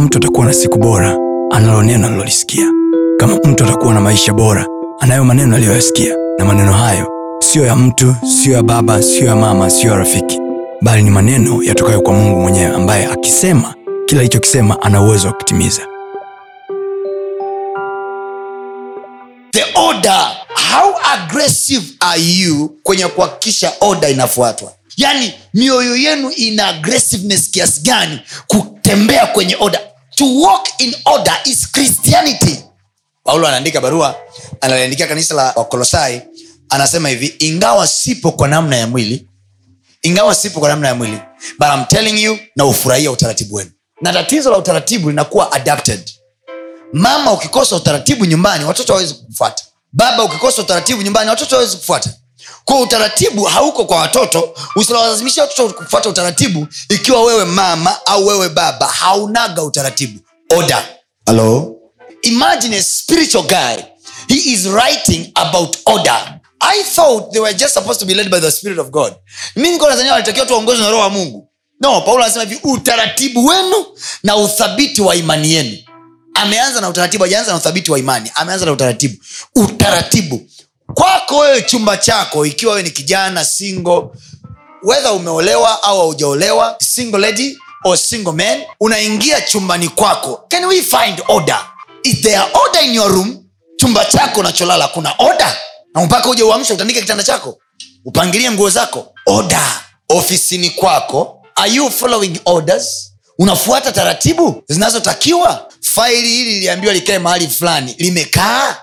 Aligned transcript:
kama 0.00 0.06
mtu 0.08 0.18
atakuwa 0.18 0.46
na 0.46 0.52
siku 0.52 0.78
bora 0.78 1.16
analo 1.50 1.82
neno 1.82 2.06
alilolisikia 2.06 2.66
kama 3.18 3.36
mtu 3.44 3.64
atakuwa 3.64 3.94
na 3.94 4.00
maisha 4.00 4.32
bora 4.32 4.66
anayo 5.00 5.24
maneno 5.24 5.56
aliyoyasikia. 5.56 6.16
Na 6.38 6.44
maneno 6.44 6.72
hayo 6.72 7.08
siyo 7.42 7.66
ya 7.66 7.76
mtu 7.76 8.14
siyo 8.42 8.54
ya 8.56 8.62
baba 8.62 9.02
siyo 9.02 9.26
ya 9.26 9.36
mama 9.36 9.70
siyo 9.70 9.92
ya 9.92 9.98
rafiki. 9.98 10.38
Bali 10.82 11.02
ni 11.02 11.10
maneno 11.10 11.62
yatokayo 11.62 12.00
kwa 12.00 12.12
mungu 12.14 12.40
mwenyewe 12.40 12.74
ambaye 12.74 13.06
akisema 13.06 13.74
kila 14.06 14.20
alichokisema 14.20 14.82
ana 14.82 15.02
uwezo 15.02 15.26
wa 15.28 15.34
kutimiza. 15.34 15.82
The 19.52 19.64
order. 19.74 20.26
How 20.72 20.94
aggressive 21.14 21.84
are 22.00 22.20
you 22.22 22.68
kwenye 22.82 23.06
kuhakikisha 23.06 23.72
order 23.80 24.10
inafuatwa? 24.10 24.72
Yaani 24.96 25.32
mioyo 25.54 25.96
yenu 25.96 26.30
ina 26.30 26.66
aggressiveness 26.68 27.50
kiasi 27.50 27.80
gani 27.80 28.20
kutembea 28.46 29.26
kwenye 29.26 29.56
order 29.60 29.80
to 30.20 30.26
walk 30.40 30.68
in 30.78 30.94
order 31.06 31.32
is 31.46 31.72
christianity. 31.72 32.64
Paulo 33.24 33.48
anaandika 33.48 33.80
barua 33.80 34.16
analiandikia 34.60 35.06
kanisa 35.06 35.34
la 35.34 35.52
wakolosai 35.56 36.22
anasema 36.68 37.08
hivi 37.08 37.34
ingawa 37.38 37.86
sipo 37.86 38.32
kwa 38.32 38.48
namna 38.48 38.76
ya 38.76 38.86
mwili 38.86 39.28
ingawa 40.02 40.34
sipo 40.34 40.60
kwa 40.60 40.68
namna 40.68 40.88
ya 40.88 40.94
mwili 40.94 41.18
but 41.58 41.68
I'm 41.74 41.84
telling 41.84 42.22
you 42.22 42.38
na 42.56 42.64
ufurahia 42.64 43.10
utaratibu 43.10 43.54
wenu. 43.54 43.70
Na 44.00 44.12
tatizo 44.12 44.50
la 44.50 44.58
utaratibu 44.58 45.10
linakuwa 45.10 45.52
adapted. 45.52 46.10
Mama 46.92 47.32
ukikosa 47.32 47.76
utaratibu 47.76 48.24
nyumbani 48.24 48.64
watoto 48.64 48.92
hawezi 48.92 49.14
kufuata 49.14 49.64
baba 49.92 50.24
ukikosa 50.24 50.62
utaratibu 50.62 51.02
nyumbani 51.02 51.30
watoto 51.30 51.56
hawezi 51.56 51.76
kufuata 51.76 52.10
kwa 52.70 52.80
utaratibu 52.80 53.44
hauko 53.44 53.84
kwa 53.84 53.96
watoto. 53.96 54.54
Usilawazimisha 54.76 55.42
watoto 55.42 55.74
kufuata 55.74 56.08
utaratibu 56.08 56.66
ikiwa 56.88 57.22
wewe 57.24 57.44
mama 57.44 58.06
au 58.06 58.26
wewe 58.26 58.48
baba 58.48 58.86
haunaga 58.86 59.62
utaratibu. 59.62 60.20
Oda 60.56 60.88
hello? 61.26 61.76
Imagine 62.22 62.76
a 62.76 62.82
spiritual 62.82 63.44
guy. 63.44 63.82
He 64.28 64.52
is 64.52 64.66
writing 64.66 65.30
about 65.34 65.76
order. 65.86 66.40
I 66.60 66.82
thought 66.82 67.32
they 67.32 67.40
were 67.40 67.54
just 67.54 67.74
supposed 67.74 68.00
to 68.00 68.06
be 68.06 68.14
led 68.14 68.30
by 68.30 68.40
the 68.40 68.50
spirit 68.50 68.78
of 68.78 68.90
god. 68.90 69.14
Mi 69.56 69.70
niko 69.70 69.86
tanzania 69.86 70.12
walitakiwa 70.12 70.46
tuwaongozwe 70.46 70.84
na 70.84 70.90
roho 70.90 71.02
wa 71.02 71.10
mungu. 71.10 71.48
No 71.80 72.00
paulo 72.00 72.24
anasema 72.24 72.44
hivi 72.44 72.60
utaratibu 72.64 73.46
wenu 73.46 73.86
na 74.22 74.36
uthabiti 74.36 75.02
wa 75.02 75.16
imani 75.16 75.52
yenu. 75.52 75.76
Ameanza 76.34 76.80
na 76.80 76.88
utaratibu 76.88 77.24
ajaanza 77.24 77.50
na 77.52 77.58
uthabiti 77.58 77.90
wa 77.92 77.98
imani. 77.98 78.30
Ameanza 78.34 78.66
na 78.66 78.72
utaratibu. 78.72 79.16
Utaratibu 79.56 80.40
kwako 80.94 81.38
wewe 81.38 81.62
chumba 81.62 81.96
chako 81.96 82.46
ikiwa 82.46 82.72
wewe 82.72 82.82
ni 82.82 82.90
kijana 82.90 83.44
single 83.44 84.02
wedha 84.82 85.12
umeolewa 85.12 85.82
au 85.82 85.98
haujaolewa 85.98 86.76
single 86.80 87.18
lady 87.20 87.58
or 87.84 87.98
single 87.98 88.32
man 88.32 88.62
unaingia 88.80 89.40
chumbani 89.40 89.88
kwako. 89.88 90.44
Can 90.48 90.64
we 90.64 90.82
find 90.82 91.22
order? 91.28 91.60
Is 92.02 92.20
there 92.20 92.42
order 92.66 92.82
in 92.84 92.94
your 92.94 93.12
room? 93.12 93.44
Chumba 93.76 94.04
chako 94.04 94.40
unacholala 94.40 94.88
kuna 94.88 95.14
order? 95.18 95.56
Na 95.94 96.04
mpaka 96.04 96.28
uje 96.28 96.42
uamsha 96.42 96.74
utandike 96.74 97.00
kitanda 97.00 97.24
chako? 97.24 97.58
Upangilie 98.04 98.50
nguo 98.50 98.70
zako? 98.70 99.12
Order. 99.26 99.80
Ofisini 100.08 100.70
kwako 100.70 101.36
are 101.54 101.72
you 101.72 101.90
following 101.90 102.40
orders? 102.44 103.12
Unafuata 103.38 103.92
taratibu 103.92 104.62
zinazotakiwa? 104.68 105.66
Faili 105.80 106.28
hili 106.28 106.50
liliambiwa 106.54 106.92
likae 106.94 107.18
mahali 107.18 107.48
fulani 107.48 107.94
limekaa 107.98 108.76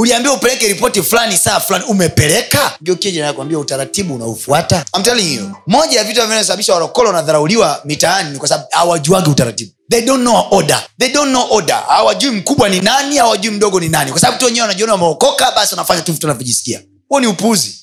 uliambiwa 0.00 0.34
upeleke 0.34 0.68
ripoti 0.68 1.02
fulani 1.02 1.36
saa 1.36 1.60
fulani 1.60 1.84
umepeleka? 1.84 2.72
Nakwambia 3.20 3.58
utaratibu 3.58 4.14
unaufuata 4.14 4.84
you. 5.34 5.50
Moja 5.66 5.98
ya 5.98 6.04
vitu 6.04 6.22
vinavyosababisha 6.22 6.74
warokolo 6.74 7.08
wanadharauliwa 7.08 7.80
mitaani 7.84 8.30
ni 8.30 8.38
kwa 8.38 8.48
sababu 8.48 8.68
hawajuagi 8.70 9.30
utaratibu. 9.30 9.70
They 9.90 10.02
don't 10.02 10.20
know 10.22 10.46
order. 10.50 10.82
They 10.98 11.08
don't 11.08 11.28
know 11.30 11.46
order. 11.50 11.82
Hawajui 11.88 12.30
mkubwa 12.30 12.68
ni 12.68 12.80
nani 12.80 13.16
hawajui 13.16 13.50
mdogo 13.52 13.80
ni 13.80 13.88
nani. 13.88 14.10
Kwa 14.10 14.20
sababu 14.20 14.38
tu 14.38 14.44
wenyewe 14.44 14.62
wanajiona 14.62 14.92
wameokoka 14.92 15.52
basi 15.52 15.74
wanafanya 15.74 16.02
tu 16.02 16.12
vitu 16.12 16.26
wanavyojisikia. 16.26 16.80
Huo 17.08 17.20
ni 17.20 17.26
upuuzi 17.26 17.74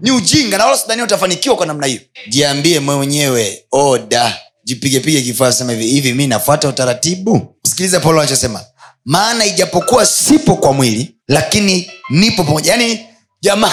ni 0.00 0.10
ujinga 0.10 0.58
na 0.58 0.64
wala 0.64 0.78
sidhania 0.78 1.04
utafanikiwa 1.04 1.56
kwa 1.56 1.66
namna 1.66 1.86
hiyo. 1.86 2.00
Jiambie 2.28 2.80
mwenyewe 2.80 3.64
oda 3.72 4.38
jipigepige 4.64 5.22
kifaa 5.22 5.52
sema 5.52 5.72
hivi 5.72 5.86
hivi 5.86 6.12
mi 6.12 6.26
nafuata 6.26 6.68
utaratibu? 6.68 7.56
Sikiliza 7.68 8.00
paulo 8.00 8.20
anachosema 8.20 8.64
maana 9.04 9.44
ijapokuwa 9.46 10.06
sipo 10.06 10.56
kwa 10.56 10.72
mwili 10.72 11.16
lakini 11.28 11.90
nipo 12.10 12.44
pamoja. 12.44 12.70
Yaani 12.72 13.06
jamaa 13.40 13.72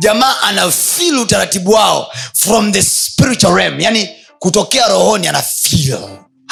jamaa 0.00 0.40
anafil 0.40 1.18
utaratibu 1.18 1.70
wao 1.70 2.12
from 2.34 2.72
the 2.72 2.82
spiritual 2.82 3.54
realm. 3.54 3.80
Yani 3.80 4.08
kutokea 4.38 4.88
rohoni 4.88 5.28
ana 5.28 5.42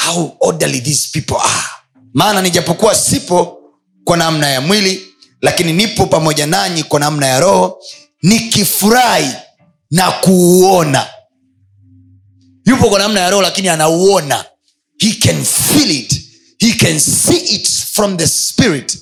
how 0.06 0.36
orderly 0.40 0.80
these 0.80 1.08
people 1.12 1.34
are. 1.36 1.68
Maana 2.14 2.42
nijapokuwa 2.42 2.94
sipo 2.94 3.58
kwa 4.04 4.16
namna 4.16 4.48
ya 4.50 4.60
mwili 4.60 5.06
lakini 5.42 5.72
nipo 5.72 6.06
pamoja 6.06 6.46
nanyi 6.46 6.82
kwa 6.82 7.00
namna 7.00 7.26
ya 7.26 7.40
roho 7.40 7.78
nikifurahi 8.22 9.30
na 9.90 10.10
kuuona. 10.10 11.06
Yupo 12.66 12.88
kwa 12.90 12.98
namna 12.98 13.20
ya 13.20 13.30
roho 13.30 13.42
lakini 13.42 13.68
anauona. 13.68 14.44
He 14.98 15.12
can 15.12 15.44
feel 15.44 15.90
it 15.90 16.27
he 16.58 16.72
can 16.72 16.98
see 17.00 17.36
it 17.54 17.68
from 17.68 18.16
the 18.16 18.26
spirit. 18.26 18.98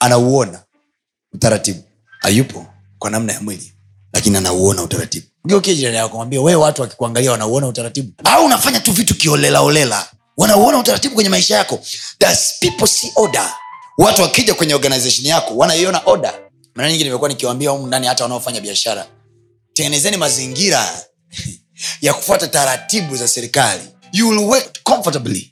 Anauona 0.00 0.62
utaratibu. 1.32 1.82
Hayupo 2.18 2.66
kwa 2.98 3.10
namna 3.10 3.32
ya 3.32 3.40
mwili 3.40 3.72
lakini 4.12 4.36
anauona 4.36 4.82
utaratibu. 4.82 5.26
Geukie 5.46 6.00
wewe 6.30 6.54
watu 6.54 6.82
wakikuangalia 6.82 7.30
wanauona 7.32 7.66
utaratibu. 7.68 8.12
Au 8.24 8.44
unafanya 8.46 8.80
tu 8.80 8.92
vitu 8.92 9.14
kiolelaolela 9.14 10.08
wanauona 10.36 10.78
utaratibu 10.78 11.14
kwenye 11.14 11.30
maisha 11.30 11.56
yako. 11.56 11.80
Does 12.20 12.54
people 12.60 12.86
see 12.86 13.12
order? 13.16 13.52
Watu 13.98 14.22
wakija 14.22 14.54
kwenye 14.54 14.74
organization 14.74 15.26
yako 15.26 15.56
wanaiona 15.56 16.00
order. 16.06 16.34
Mara 16.74 16.90
nyingi 16.90 17.04
nimekuwa 17.04 17.28
nikiwambia 17.28 17.70
humu 17.70 17.86
ndani 17.86 18.06
hata 18.06 18.24
wanaofanya 18.24 18.60
biashara 18.60 19.06
tengenezeni 19.72 20.16
mazingira 20.16 21.04
ya 22.00 22.14
kufuata 22.14 22.48
taratibu 22.48 23.16
za 23.16 23.28
serikali. 23.28 23.82
You 24.12 24.28
will 24.28 24.38
work 24.38 24.82
comfortably 24.82 25.51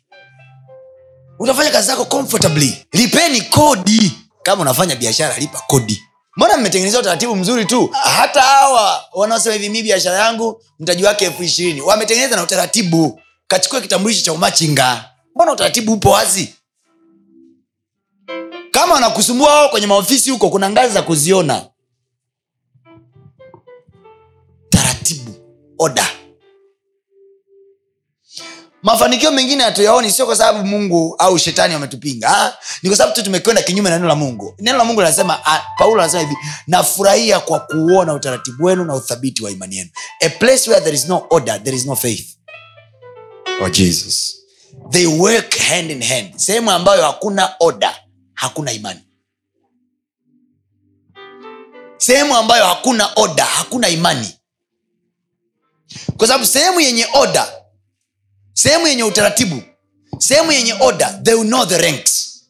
utafanya 1.40 1.70
kazi 1.70 1.86
zako 1.86 2.04
comfortably. 2.04 2.86
Lipeni 2.92 3.40
kodi. 3.42 4.12
Kama 4.42 4.62
unafanya 4.62 4.96
biashara 4.96 5.38
lipa 5.38 5.58
kodi. 5.66 6.02
Mbona 6.36 6.56
mmetengeneza 6.56 6.98
utaratibu 7.00 7.36
mzuri 7.36 7.64
tu? 7.64 7.86
Hata 7.92 8.42
hawa 8.42 9.04
wanaosema 9.12 9.54
hivi 9.54 9.68
mi 9.68 9.82
biashara 9.82 10.18
yangu 10.18 10.62
mtaji 10.78 11.04
wake 11.04 11.24
elfu 11.24 11.42
ishirini. 11.42 11.80
Wametengeneza 11.80 12.36
na 12.36 12.42
utaratibu. 12.42 13.20
Kachukua 13.48 13.80
kitambulisho 13.80 14.24
cha 14.24 14.32
umachinga. 14.32 15.04
Mbona 15.34 15.52
utaratibu 15.52 15.92
upo 15.92 16.10
wazi? 16.10 16.54
Kama 18.70 18.94
wanakusumbua 18.94 19.54
wao 19.54 19.68
kwenye 19.68 19.86
maofisi 19.86 20.30
huko 20.30 20.50
kuna 20.50 20.70
ngazi 20.70 20.94
za 20.94 21.02
kuziona. 21.02 21.66
Taratibu. 24.70 25.34
Oda 25.78 26.06
mafanikio 28.82 29.30
mengine 29.32 29.64
hatuyaoni 29.64 30.10
sio 30.10 30.26
kwa 30.26 30.36
sababu 30.36 30.66
mungu 30.66 31.14
au 31.18 31.38
shetani 31.38 31.74
wametupinga 31.74 32.56
ni 32.82 32.88
kwa 32.90 32.96
sababu 32.98 33.16
tu 33.16 33.22
tumekwenda 33.22 33.62
kinyume 33.62 33.90
na 33.90 33.96
neno 33.96 34.08
la 34.08 34.14
mungu. 34.14 34.54
Neno 34.58 34.78
la 34.78 34.84
mungu 34.84 35.00
linasema 35.00 35.40
paulo 35.78 36.02
anasema 36.02 36.20
hivi 36.22 36.36
nafurahia 36.66 37.40
kwa 37.40 37.60
kuona 37.60 38.14
utaratibu 38.14 38.64
wenu 38.64 38.84
na 38.84 38.94
uthabiti 38.94 39.44
wa 39.44 39.50
imani 39.50 39.76
yenu. 39.76 39.90
A 40.20 40.28
place 40.28 40.70
where 40.70 40.84
there 40.84 40.96
is 40.96 41.08
no 41.08 41.26
order 41.30 41.62
there 41.64 41.76
is 41.76 41.86
no 41.86 41.96
faith. 41.96 42.26
Oh 43.62 43.68
jesus. 43.68 44.36
They 44.90 45.06
work 45.06 45.56
hand 45.58 45.90
in 45.90 46.02
hand. 46.02 46.36
Sehemu 46.36 46.70
ambayo 46.70 47.02
hakuna 47.02 47.54
order 47.60 47.94
hakuna 48.34 48.72
imani. 48.72 49.00
Sehemu 51.98 52.36
ambayo 52.36 52.64
hakuna 52.64 53.08
order 53.16 53.44
hakuna 53.44 53.88
imani. 53.88 54.34
Kwa 56.16 56.26
sababu 56.26 56.46
sehemu 56.46 56.80
yenye 56.80 57.06
order 57.14 57.59
sehemu 58.62 58.86
yenye 58.86 59.02
utaratibu. 59.04 59.62
Sehemu 60.18 60.52
yenye 60.52 60.72
order 60.80 61.22
they 61.24 61.34
will 61.34 61.46
know 61.48 61.66
the 61.66 61.78
ranks. 61.78 62.40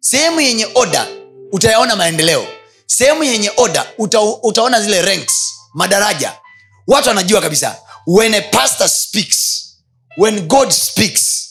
Sehemu 0.00 0.40
yenye 0.40 0.66
order 0.74 1.06
utayaona 1.52 1.96
maendeleo. 1.96 2.46
Sehemu 2.86 3.24
yenye 3.24 3.52
order 3.56 3.86
uta, 3.98 4.20
utaona 4.20 4.80
zile 4.82 5.02
ranks 5.02 5.34
madaraja. 5.74 6.32
Watu 6.86 7.08
wanajua 7.08 7.40
kabisa 7.40 7.76
when 8.06 8.34
a 8.34 8.40
pastor 8.42 8.88
speaks 8.88 9.62
when 10.18 10.40
god 10.40 10.70
speaks 10.70 11.50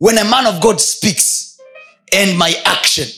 when 0.00 0.18
a 0.18 0.24
man 0.24 0.46
of 0.46 0.58
god 0.58 0.78
speaks 0.78 1.56
and 2.22 2.36
my 2.38 2.54
action. 2.64 3.08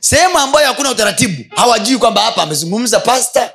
Sehemu 0.00 0.38
ambayo 0.38 0.66
hakuna 0.66 0.90
utaratibu 0.90 1.44
hawajui 1.56 1.98
kwamba 1.98 2.20
hapa 2.22 2.42
amezungumza 2.42 3.00
pasta 3.00 3.52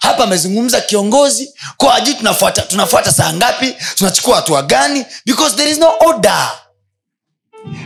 hapa 0.00 0.24
amezungumza 0.24 0.80
kiongozi 0.80 1.54
kwa 1.76 1.94
ajui 1.94 2.14
tunafuata 2.14 2.62
tunafuata 2.62 3.12
saa 3.12 3.32
ngapi 3.32 3.74
tunachukua 3.94 4.36
hatua 4.36 4.62
gani? 4.62 5.06
Because 5.26 5.56
there 5.56 5.70
is 5.70 5.78
no 5.78 5.94
order. 6.00 6.50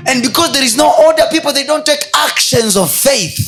And 0.07 0.23
because 0.23 0.53
there 0.53 0.67
is 0.67 0.77
no 0.77 0.91
order 1.07 1.29
people 1.31 1.53
they 1.53 1.65
don't 1.65 1.85
take 1.87 2.07
actions 2.27 2.77
of 2.77 2.93
faith. 3.03 3.41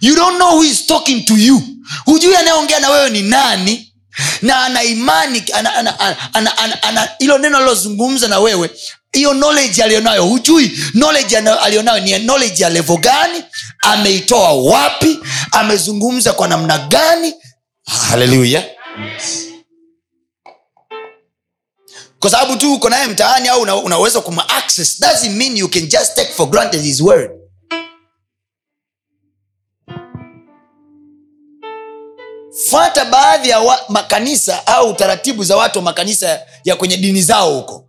You 0.00 0.14
don't 0.14 0.36
know 0.38 0.50
who 0.56 0.62
is 0.62 0.86
talking 0.86 1.24
to 1.24 1.34
you. 1.36 1.62
Hujui 2.06 2.36
anayeongea 2.36 2.80
na 2.80 2.90
wewe 2.90 3.10
ni 3.10 3.22
nani 3.22 3.94
na 4.42 4.64
ana 4.64 4.82
imani 4.82 5.44
ana- 5.54 5.74
ana- 5.74 6.00
ana- 6.00 6.34
ana- 6.34 6.58
ana- 6.58 6.82
ana- 6.82 7.08
hilo 7.18 7.38
neno 7.38 7.56
alilozungumza 7.56 8.28
na 8.28 8.38
wewe 8.38 8.70
hiyo 9.12 9.30
knowledge 9.34 9.82
alionayo 9.82 10.24
hujui 10.24 10.68
knowledge 10.92 11.36
aliyonayo 11.38 12.00
ni 12.04 12.18
knowledge 12.20 12.62
ya 12.62 12.70
levo 12.70 12.96
gani 12.96 13.44
ameitoa 13.82 14.52
wapi 14.52 15.18
amezungumza 15.52 16.32
kwa 16.32 16.48
namna 16.48 16.78
gani. 16.78 17.34
Haleluya 18.08 18.64
kwa 22.18 22.30
sababu 22.30 22.56
tu 22.56 22.74
uko 22.74 22.90
naye 22.90 23.06
mtaani 23.06 23.48
au 23.48 23.60
una- 23.62 23.76
unaweza 23.76 24.20
kuma 24.20 24.48
access 24.48 25.00
doesn't 25.00 25.30
mean 25.36 25.56
you 25.56 25.68
can 25.68 25.86
just 25.88 26.14
take 26.14 26.32
for 26.32 26.46
granted 26.50 26.82
his 26.82 27.00
word. 27.00 27.30
Fata 32.70 33.04
baadhi 33.04 33.48
ya 33.48 33.60
wa, 33.60 33.80
makanisa 33.88 34.66
au 34.66 34.94
taratibu 34.94 35.44
za 35.44 35.56
watu 35.56 35.78
wa 35.78 35.82
makanisa 35.84 36.40
ya 36.64 36.76
kwenye 36.76 36.96
dini 36.96 37.22
zao 37.22 37.54
huko 37.54 37.87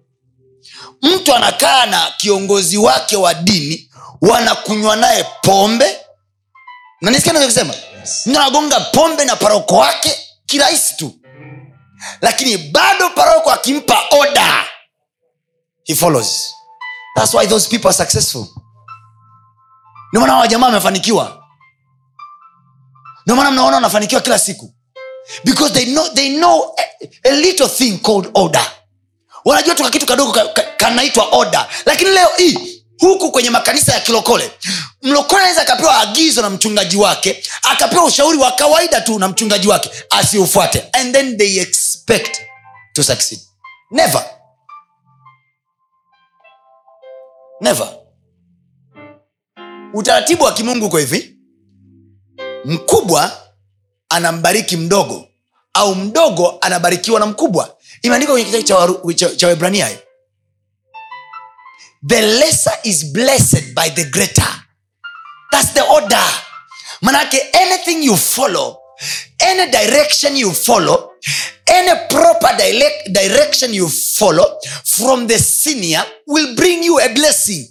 mtu 1.02 1.36
anakaa 1.36 1.86
na 1.86 2.14
kiongozi 2.18 2.78
wake 2.78 3.18
wa 3.18 3.34
dini 3.34 3.92
wanakunywa 4.22 4.96
naye 4.96 5.26
pombe. 5.42 5.98
Nanisikia 7.02 7.34
mtu 7.34 8.40
anagonga 8.40 8.80
pombe 8.80 9.26
na 9.26 9.36
paroko 9.36 9.76
wake 9.78 10.18
kirahisi 10.46 10.96
tu. 10.98 11.16
Lakini 12.22 12.58
bado 12.58 13.10
paroko 13.10 13.52
akimpa 13.52 13.98
oda 14.22 14.66
he 15.84 15.96
follows. 15.96 16.54
Thats 17.16 17.34
why 17.34 17.48
those 17.48 17.70
people 17.70 17.88
are 17.88 17.98
successful. 17.98 18.48
Ndio 20.10 20.22
maana 20.22 20.34
hawa 20.34 20.48
jamaa 20.48 20.66
wamefanikiwa. 20.68 21.44
Ndio 23.26 23.36
maana 23.36 23.52
mnaona 23.52 23.76
wanafanikiwa 23.76 24.22
kila 24.22 24.40
siku. 24.40 24.74
Because 25.44 25.74
they 25.74 25.86
know, 25.86 26.08
they 26.14 26.38
know 26.38 26.76
a, 26.78 27.30
a 27.30 27.32
little 27.32 27.68
thing 27.68 27.98
called 27.98 28.30
order 28.34 28.72
wanajua 29.50 29.76
tuka 29.76 29.90
kitu 29.90 30.06
kadogo 30.06 30.32
ka- 30.32 30.46
ka- 30.48 30.62
kanaitwa 30.78 31.26
order. 31.32 31.68
Lakini 31.86 32.10
leo 32.10 32.30
hii 32.38 32.84
huku 33.00 33.32
kwenye 33.32 33.50
makanisa 33.50 33.94
ya 33.94 34.00
kilokole 34.00 34.52
mlokole 35.02 35.42
anaweza 35.42 35.62
akapewa 35.62 36.00
agizo 36.00 36.42
na 36.42 36.50
mchungaji 36.50 36.98
wake 36.98 37.44
akapewa 37.72 38.04
ushauri 38.06 38.38
wa 38.38 38.52
kawaida 38.52 39.02
tu 39.02 39.20
na 39.20 39.28
mchungaji 39.28 39.68
wake 39.68 39.90
asiufuate. 40.10 40.84
And 40.92 41.14
then 41.16 41.38
they 41.38 41.60
expect 41.62 42.38
to 42.94 43.04
succeed. 43.04 43.40
Never. 43.92 44.26
Never. 47.62 47.88
Utaratibu 49.94 50.44
wa 50.44 50.54
kimungu 50.54 50.86
uko 50.86 50.98
hivi. 50.98 51.36
Mkubwa 52.66 53.32
anambariki 54.10 54.78
mdogo 54.78 55.28
au 55.74 55.96
mdogo 55.96 56.58
anabarikiwa 56.62 57.20
na 57.20 57.26
mkubwa 57.26 57.78
imeandikwa 58.02 58.36
kwenye 58.36 58.62
kitabu 58.62 59.14
cha 59.14 59.48
webrania 59.48 59.88
hiyo 59.88 60.00
the 62.08 62.22
lesser 62.22 62.74
is 62.84 63.04
blessed 63.12 63.76
by 63.76 63.90
the 63.90 64.06
greater. 64.06 64.48
Thats 65.52 65.74
the 65.74 65.82
order. 65.84 66.24
Manake 67.02 67.40
anything 67.54 68.04
you 68.04 68.16
follow 68.16 68.78
any 69.40 69.72
direction 69.72 70.36
you 70.36 70.52
follow 70.52 71.12
any 71.68 71.92
proper 72.10 72.56
direct, 72.58 73.14
direction 73.14 73.74
you 73.74 73.88
follow 73.88 74.60
from 74.84 75.28
the 75.28 75.38
senior 75.40 76.04
will 76.28 76.56
bring 76.56 76.84
you 76.84 77.00
a 77.00 77.14
blessing. 77.14 77.68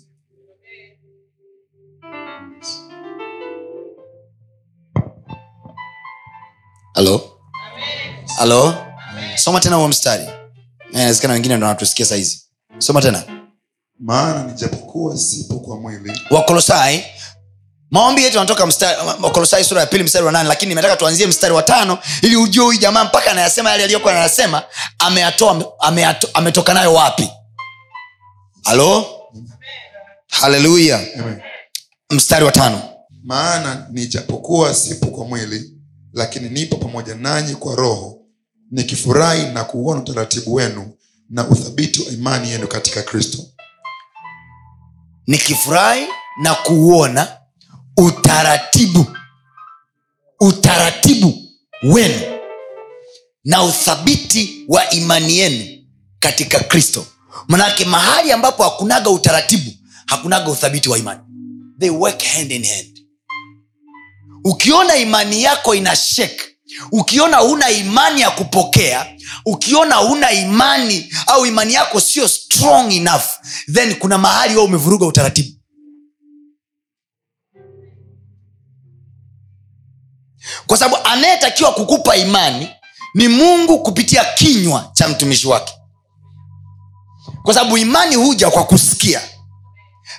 Hello? 6.95 7.39
Halo 8.39 8.88
soma 9.39 9.61
tena 9.61 9.77
huo 9.77 9.89
mstari. 9.89 10.23
Eh, 10.25 10.31
inawezekana 10.93 11.35
wengine 11.35 11.57
ndo 11.57 11.67
wanatusikia 11.67 12.07
sahizi 12.07 12.43
soma 12.79 13.03
tena. 13.03 13.23
Maana 14.01 14.45
nijapokuwa 14.45 15.19
sipo 15.19 15.55
kwa 15.61 15.77
mwili. 15.81 16.21
Wakolosai 16.31 17.05
maombi 17.91 18.23
yetu 18.25 18.41
anatoka 18.41 18.69
wakolosai 19.23 19.65
sura 19.65 19.81
ya 19.81 19.87
pili 19.87 20.05
mstari 20.05 20.25
wa 20.25 20.33
nane 20.33 20.49
lakini 20.49 20.69
nimetaka 20.69 20.97
tuanzie 20.97 21.27
mstari 21.27 21.55
wa 21.55 21.63
tano 21.63 21.99
ili 22.23 22.37
ujue 22.37 22.65
huyu 22.65 22.79
jamaa 22.79 23.05
mpaka 23.05 23.31
anayasema 23.31 23.71
yale 23.71 23.85
aliyokuwa 23.85 24.13
anayasema 24.13 24.63
ameyatoa 24.99 25.65
ametoka 26.35 26.75
nayo 26.75 26.95
wapi? 26.95 27.31
Halo? 28.65 29.07
Haleluya. 30.31 31.01
Mstari 32.11 32.45
wa 32.45 32.53
tano. 32.53 32.83
Maana 33.25 33.87
nijapokuwa 33.91 34.75
sipo 34.75 35.07
kwa 35.07 35.25
mwili 35.25 35.71
lakini 36.13 36.49
nipo 36.49 36.77
pamoja 36.77 37.15
nanyi 37.15 37.55
kwa 37.55 37.75
roho 37.75 38.18
nikifurahi 38.71 39.47
na 39.53 39.65
kuuona 39.65 40.01
utaratibu 40.01 40.55
wenu 40.55 40.95
na 41.31 41.49
uthabiti 41.49 42.03
wa 42.03 42.13
imani 42.13 42.51
yenu 42.51 42.69
katika 42.69 43.03
kristo. 43.03 43.39
Nikifurahi 45.27 46.07
na 46.43 46.55
kuuona 46.55 47.37
utaratibu 47.97 49.07
utaratibu 50.41 51.43
wenu 51.83 52.21
na 53.45 53.63
uthabiti 53.65 54.65
wa 54.69 54.91
imani 54.91 55.39
yenu 55.39 55.85
katika 56.19 56.61
kristo. 56.61 57.07
Manake 57.49 57.85
mahali 57.85 58.33
ambapo 58.33 58.63
hakunaga 58.63 59.11
utaratibu 59.11 59.71
hakunaga 60.07 60.51
uthabiti 60.51 60.89
wa 60.89 60.99
imani. 60.99 61.21
They 61.79 61.91
work 61.91 62.23
hand 62.23 62.53
in 62.53 62.65
hand. 62.67 62.99
Ukiona 64.45 64.97
imani 64.97 65.43
yako 65.43 65.75
ina 65.75 65.97
shek 65.97 66.58
ukiona 66.93 67.37
huna 67.37 67.71
imani 67.71 68.21
ya 68.21 68.31
kupokea 68.31 69.07
ukiona 69.47 69.95
huna 69.97 70.33
imani 70.33 71.13
au 71.27 71.47
imani 71.47 71.75
yako 71.75 72.01
sio 72.01 72.29
strong 72.29 72.93
enough 72.93 73.25
then 73.73 73.95
kuna 73.95 74.19
mahali 74.19 74.57
wao 74.57 74.65
umevuruga 74.65 75.07
utaratibu. 75.07 75.59
Kwa 80.67 80.77
sababu 80.79 81.05
anayetakiwa 81.07 81.73
kukupa 81.73 82.17
imani 82.17 82.69
ni 83.15 83.29
mungu 83.29 83.79
kupitia 83.83 84.25
kinywa 84.25 84.91
cha 84.93 85.09
mtumishi 85.09 85.49
wake. 85.49 85.73
Kwa 87.43 87.55
sababu 87.55 87.79
imani 87.79 88.15
huja 88.17 88.51
kwa 88.51 88.65
kusikia. 88.65 89.21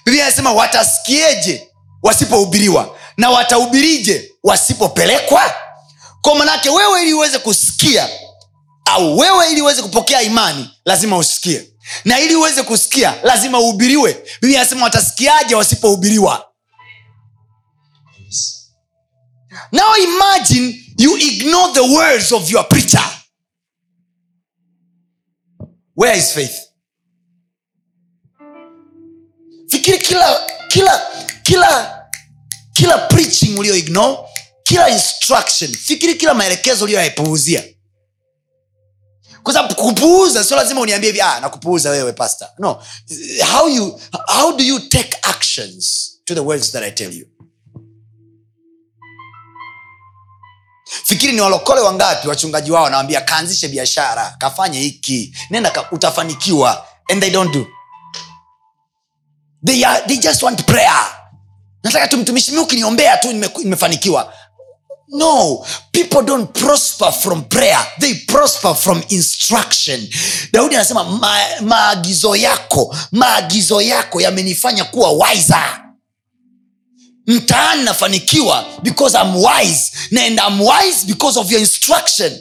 Biblia 0.05 0.25
anasema 0.25 0.51
watasikieje 0.53 1.67
wasipohubiriwa 2.03 2.95
na 3.17 3.29
watahubirije 3.29 4.31
wasipopelekwa 4.43 5.53
kwa 6.21 6.35
manake 6.35 6.69
wewe 6.69 7.01
ili 7.01 7.13
uweze 7.13 7.39
kusikia 7.39 8.09
au 8.85 9.17
wewe 9.17 9.51
ili 9.51 9.61
uweze 9.61 9.81
kupokea 9.81 10.21
imani 10.21 10.69
lazima 10.85 11.17
usikie. 11.17 11.73
Na 12.05 12.19
ili 12.19 12.35
uweze 12.35 12.63
kusikia 12.63 13.21
lazima 13.23 13.59
uhubiriwe. 13.59 14.23
Biblia 14.41 14.59
anasema 14.61 14.83
watasikiaje 14.83 15.55
wasipohubiriwa? 15.55 16.45
Now 19.71 19.95
imagine 20.03 20.85
you 20.97 21.17
ignore 21.17 21.73
the 21.73 21.79
words 21.79 22.31
of 22.31 22.51
your 22.51 22.67
preacher. 22.69 23.03
Where 25.95 26.17
is 26.19 26.31
faith? 26.33 26.55
Fikiri 29.67 29.97
kila 29.97 30.47
kila 30.67 31.01
kila 31.43 31.99
kila 32.73 32.97
preaching 32.97 33.59
ulio 33.59 33.75
ignore 33.75 34.17
kila 34.69 34.89
instruction 34.89 35.71
fikiri 35.73 36.15
kila 36.15 36.33
maelekezo 36.33 36.83
uliyoyapuuzia. 36.85 37.63
Kwa 39.43 39.67
kupuuza 39.67 40.43
sio 40.43 40.57
lazima 40.57 40.81
uniambie 40.81 41.09
hivi 41.09 41.21
ah, 41.21 41.39
nakupuuza 41.39 41.89
wewe 41.89 42.13
pasta 42.13 42.51
no. 42.59 42.83
How, 43.53 43.69
you, 43.69 44.01
how 44.27 44.57
do 44.57 44.63
you 44.63 44.79
take 44.79 45.17
actions 45.21 46.11
to 46.25 46.33
the 46.35 46.39
words 46.39 46.71
that 46.71 46.83
i 46.83 46.91
tell 46.91 47.13
you? 47.17 47.25
Fikiri 51.03 51.33
ni 51.33 51.41
walokole 51.41 51.81
wangapi 51.81 52.27
wachungaji 52.27 52.71
wao 52.71 52.83
wanawambia 52.83 53.21
kaanzishe 53.21 53.67
biashara 53.67 54.35
kafanye 54.37 54.79
hiki 54.79 55.37
nenda 55.49 55.71
ka, 55.71 55.91
utafanikiwa. 55.91 56.85
And 57.11 57.21
they 57.21 57.29
don't 57.31 57.53
do. 57.53 57.67
They, 59.65 59.85
are, 59.85 60.01
they 60.07 60.17
just 60.17 60.43
want 60.43 60.65
prayer. 60.65 61.05
Nataka 61.83 62.07
tu 62.07 62.17
mtumishi 62.17 62.51
mi 62.51 62.57
ukiniombea 62.57 63.17
tu 63.17 63.27
nime- 63.27 63.51
nimefanikiwa 63.63 64.33
no 65.11 65.65
people 65.91 66.21
don't 66.21 66.53
prosper 66.53 67.11
from 67.11 67.43
prayer 67.45 67.77
they 67.99 68.13
prosper 68.27 68.73
from 68.75 69.01
instruction. 69.09 69.99
Daudi 70.51 70.75
anasema 70.75 71.03
ma, 71.03 71.37
maagizo 71.61 72.35
yako 72.35 72.95
maagizo 73.11 73.81
yako 73.81 74.21
yamenifanya 74.21 74.83
kuwa 74.83 75.11
wiser. 75.11 75.85
Mtaani 77.27 77.83
nafanikiwa 77.83 78.65
because 78.83 79.17
I'm 79.17 79.35
wise 79.35 79.91
and 80.27 80.39
I'm 80.39 80.61
wise 80.61 81.05
because 81.07 81.39
of 81.39 81.51
your 81.51 81.59
instruction. 81.59 82.31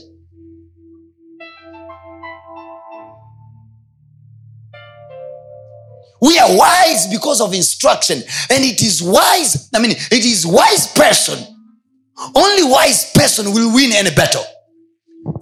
We 6.21 6.39
are 6.39 6.57
wise 6.57 7.07
because 7.07 7.41
of 7.41 7.55
instruction 7.55 8.19
and 8.51 8.65
it 8.65 8.83
is 8.83 9.01
wise 9.01 9.69
i 9.75 9.79
mean 9.79 9.93
it 9.93 10.25
is 10.25 10.45
wise 10.45 10.89
person 10.89 11.39
only 12.35 12.63
wise 12.63 13.07
person 13.15 13.47
will 13.47 13.75
win 13.75 13.93
any 13.93 14.11
battle. 14.11 14.45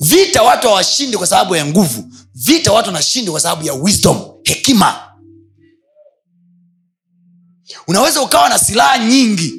Vita 0.01 0.43
watu 0.43 0.69
hawashindi 0.69 1.17
kwa 1.17 1.27
sababu 1.27 1.57
ya 1.57 1.67
nguvu. 1.67 2.05
Vita 2.35 2.73
watu 2.73 2.89
wanashindi 2.89 3.31
kwa 3.31 3.41
sababu 3.41 3.67
ya 3.67 3.73
wisdom 3.75 4.23
hekima. 4.45 5.01
Unaweza 7.89 8.23
ukawa 8.23 8.49
na 8.49 8.59
silaha 8.59 8.99
nyingi. 8.99 9.55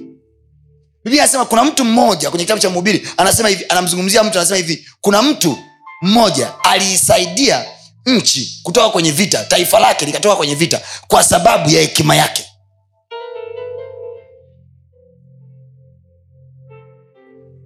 Biblia 1.04 1.24
anasema 1.24 1.46
kuna 1.46 1.64
mtu 1.64 1.86
mmoja 1.86 2.30
kwenye 2.30 2.46
kitabu 2.46 2.62
cha 2.62 2.70
mhubiri 2.70 3.08
anasema 3.18 3.50
hivi 3.50 3.66
anamzungumzia 3.70 4.24
mtu 4.24 4.38
anasema 4.40 4.58
hivi 4.58 4.88
kuna 5.02 5.22
mtu 5.22 5.58
mmoja 6.02 6.54
aliisaidia 6.64 7.66
nchi 8.06 8.60
kutoka 8.64 8.90
kwenye 8.90 9.12
vita 9.12 9.44
taifa 9.46 9.80
lake 9.80 10.06
likatoka 10.06 10.36
kwenye 10.36 10.56
vita 10.56 10.82
kwa 11.08 11.24
sababu 11.24 11.70
ya 11.70 11.82
hekima 11.82 12.16
yake 12.16 12.46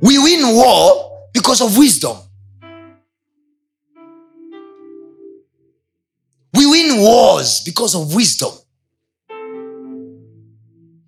we 0.02 0.18
win 0.18 0.56
war 0.56 1.12
because 1.34 1.62
of 1.64 1.78
wisdom. 1.78 2.18
We 6.54 6.66
win 6.66 7.00
wars 7.02 7.62
because 7.66 7.96
of 7.96 8.14
wisdom. 8.14 8.52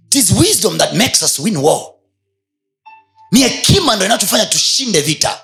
It 0.07 0.15
is 0.15 0.31
wisdom 0.31 0.77
that 0.77 0.95
makes 0.95 1.21
us 1.23 1.39
win 1.39 1.61
war. 1.61 1.95
Ni 3.31 3.41
hekima 3.41 3.95
ndo 3.95 4.05
inatufanya 4.05 4.45
tushinde 4.45 5.01
vita. 5.01 5.39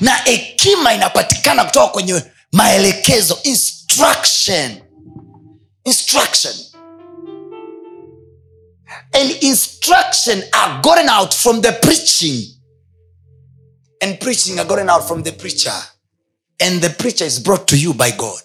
Na 0.00 0.14
hekima 0.14 0.94
inapatikana 0.94 1.64
kutoka 1.64 1.88
kwenye 1.88 2.22
maelekezo 2.52 3.38
instruction. 3.42 4.76
Instruction. 5.84 6.54
And 9.12 9.30
instruction 9.42 10.42
are 10.52 10.80
gotten 10.82 11.08
out 11.08 11.34
from 11.34 11.62
the 11.62 11.72
preaching 11.72 12.61
and 14.02 14.20
preaching 14.20 14.58
are 14.58 14.64
gotten 14.66 14.90
out 14.90 15.06
from 15.08 15.22
the 15.22 15.32
preacher. 15.32 15.70
And 16.60 16.80
the 16.82 16.90
preacher 16.90 17.24
is 17.24 17.38
brought 17.38 17.66
to 17.68 17.76
you 17.78 17.94
by 17.94 18.10
god. 18.10 18.40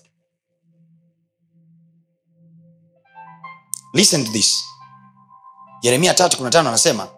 Listen 3.93 4.23
to 4.23 4.31
this. 4.31 4.63
Yeremia 5.83 6.13
tatu 6.13 6.37
kumi 6.37 6.45
na 6.45 6.51
tano 6.51 6.69
anasema 6.69 7.09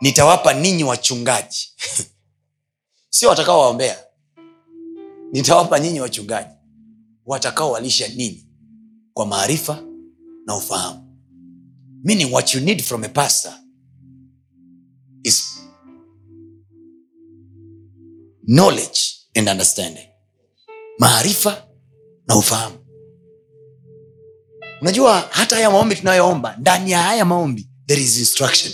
nitawapa 0.00 0.54
ninyi 0.54 0.84
wachungaji. 0.84 1.72
Sio 3.10 3.28
watakaowaombea. 3.28 4.04
Nitawapa 5.32 5.78
ninyi 5.78 6.00
wachungaji. 6.00 6.54
Watakaowalisha 7.26 8.08
ninyi 8.08 8.46
kwa 9.14 9.26
maarifa 9.26 9.82
na 10.46 10.56
ufahamu. 10.56 11.18
Meaning 12.04 12.32
what 12.32 12.54
you 12.54 12.60
need 12.60 12.82
from 12.82 13.04
a 13.04 13.08
pastor 13.08 13.54
is 15.24 15.59
knowledge 18.54 19.00
and 19.36 19.48
understanding. 19.48 20.06
Maarifa 20.98 21.62
na 22.26 22.36
ufahamu. 22.36 22.76
Unajua 24.80 25.28
hata 25.30 25.56
haya 25.56 25.70
maombi 25.70 25.96
tunayoomba 25.96 26.56
ndani 26.58 26.90
ya 26.90 27.02
haya 27.02 27.24
maombi 27.24 27.68
there 27.86 28.02
is 28.02 28.18
instruction. 28.18 28.72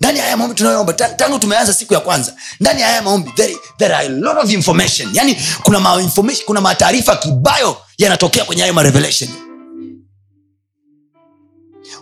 Ndani 0.00 0.18
ya 0.18 0.24
haya 0.24 0.36
maombi 0.36 0.54
tunayoomba 0.54 0.92
ta- 0.92 1.08
tangu 1.14 1.38
tumeanza 1.38 1.74
siku 1.74 1.94
ya 1.94 2.00
kwanza 2.00 2.36
ndani 2.60 2.80
ya 2.80 2.86
haya 2.88 3.02
maombi 3.02 3.30
there, 3.30 3.56
there 3.78 3.94
are 3.94 4.06
a 4.06 4.08
lot 4.10 4.40
of 4.40 4.50
information. 4.52 5.08
Yani 5.12 5.36
kuna 5.62 5.80
ma 5.80 6.10
kuna 6.46 6.60
mataarifa 6.60 7.16
kibayo 7.16 7.76
yanatokea 7.98 8.44
kwenye 8.44 8.62
hayo 8.62 8.74
marevelation 8.74 9.30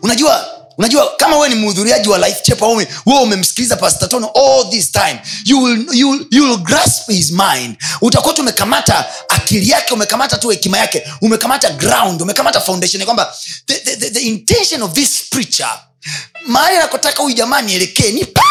unajua 0.02 0.46
unajua 0.78 1.16
kama 1.16 1.36
wewe 1.36 1.48
ni 1.48 1.54
mhudhuriaji 1.54 2.08
wa 2.08 2.18
life 2.18 2.40
chap 2.42 2.62
wewe 2.62 2.86
umemsikiliza 3.22 3.76
pastor 3.76 4.08
tono 4.08 4.30
all 4.34 4.70
this 4.70 4.92
time 4.92 5.20
you 5.44 5.62
will, 5.62 5.86
you 5.92 6.26
you 6.30 6.44
will 6.44 6.58
grasp 6.58 7.10
his 7.10 7.30
mind. 7.30 7.76
Utakuwa 8.00 8.34
tu 8.34 8.40
umekamata 8.42 9.04
akili 9.28 9.70
yake 9.70 9.94
umekamata 9.94 10.38
tu 10.38 10.48
hekima 10.48 10.78
yake 10.78 11.02
umekamata 11.20 11.70
ground 11.70 12.22
umekamata 12.22 12.60
foundation 12.60 13.04
kwamba 13.04 13.34
the, 13.66 13.74
the, 13.74 13.96
the, 13.96 14.10
the 14.10 14.20
intention 14.20 14.82
of 14.82 14.92
this 14.92 15.22
preacher 15.30 15.80
mahali 16.46 16.76
anakotaka 16.76 17.22
huyu 17.22 17.34
jamaa 17.34 17.62
nielekee 17.62 18.10
ni 18.12 18.24
pale. 18.24 18.46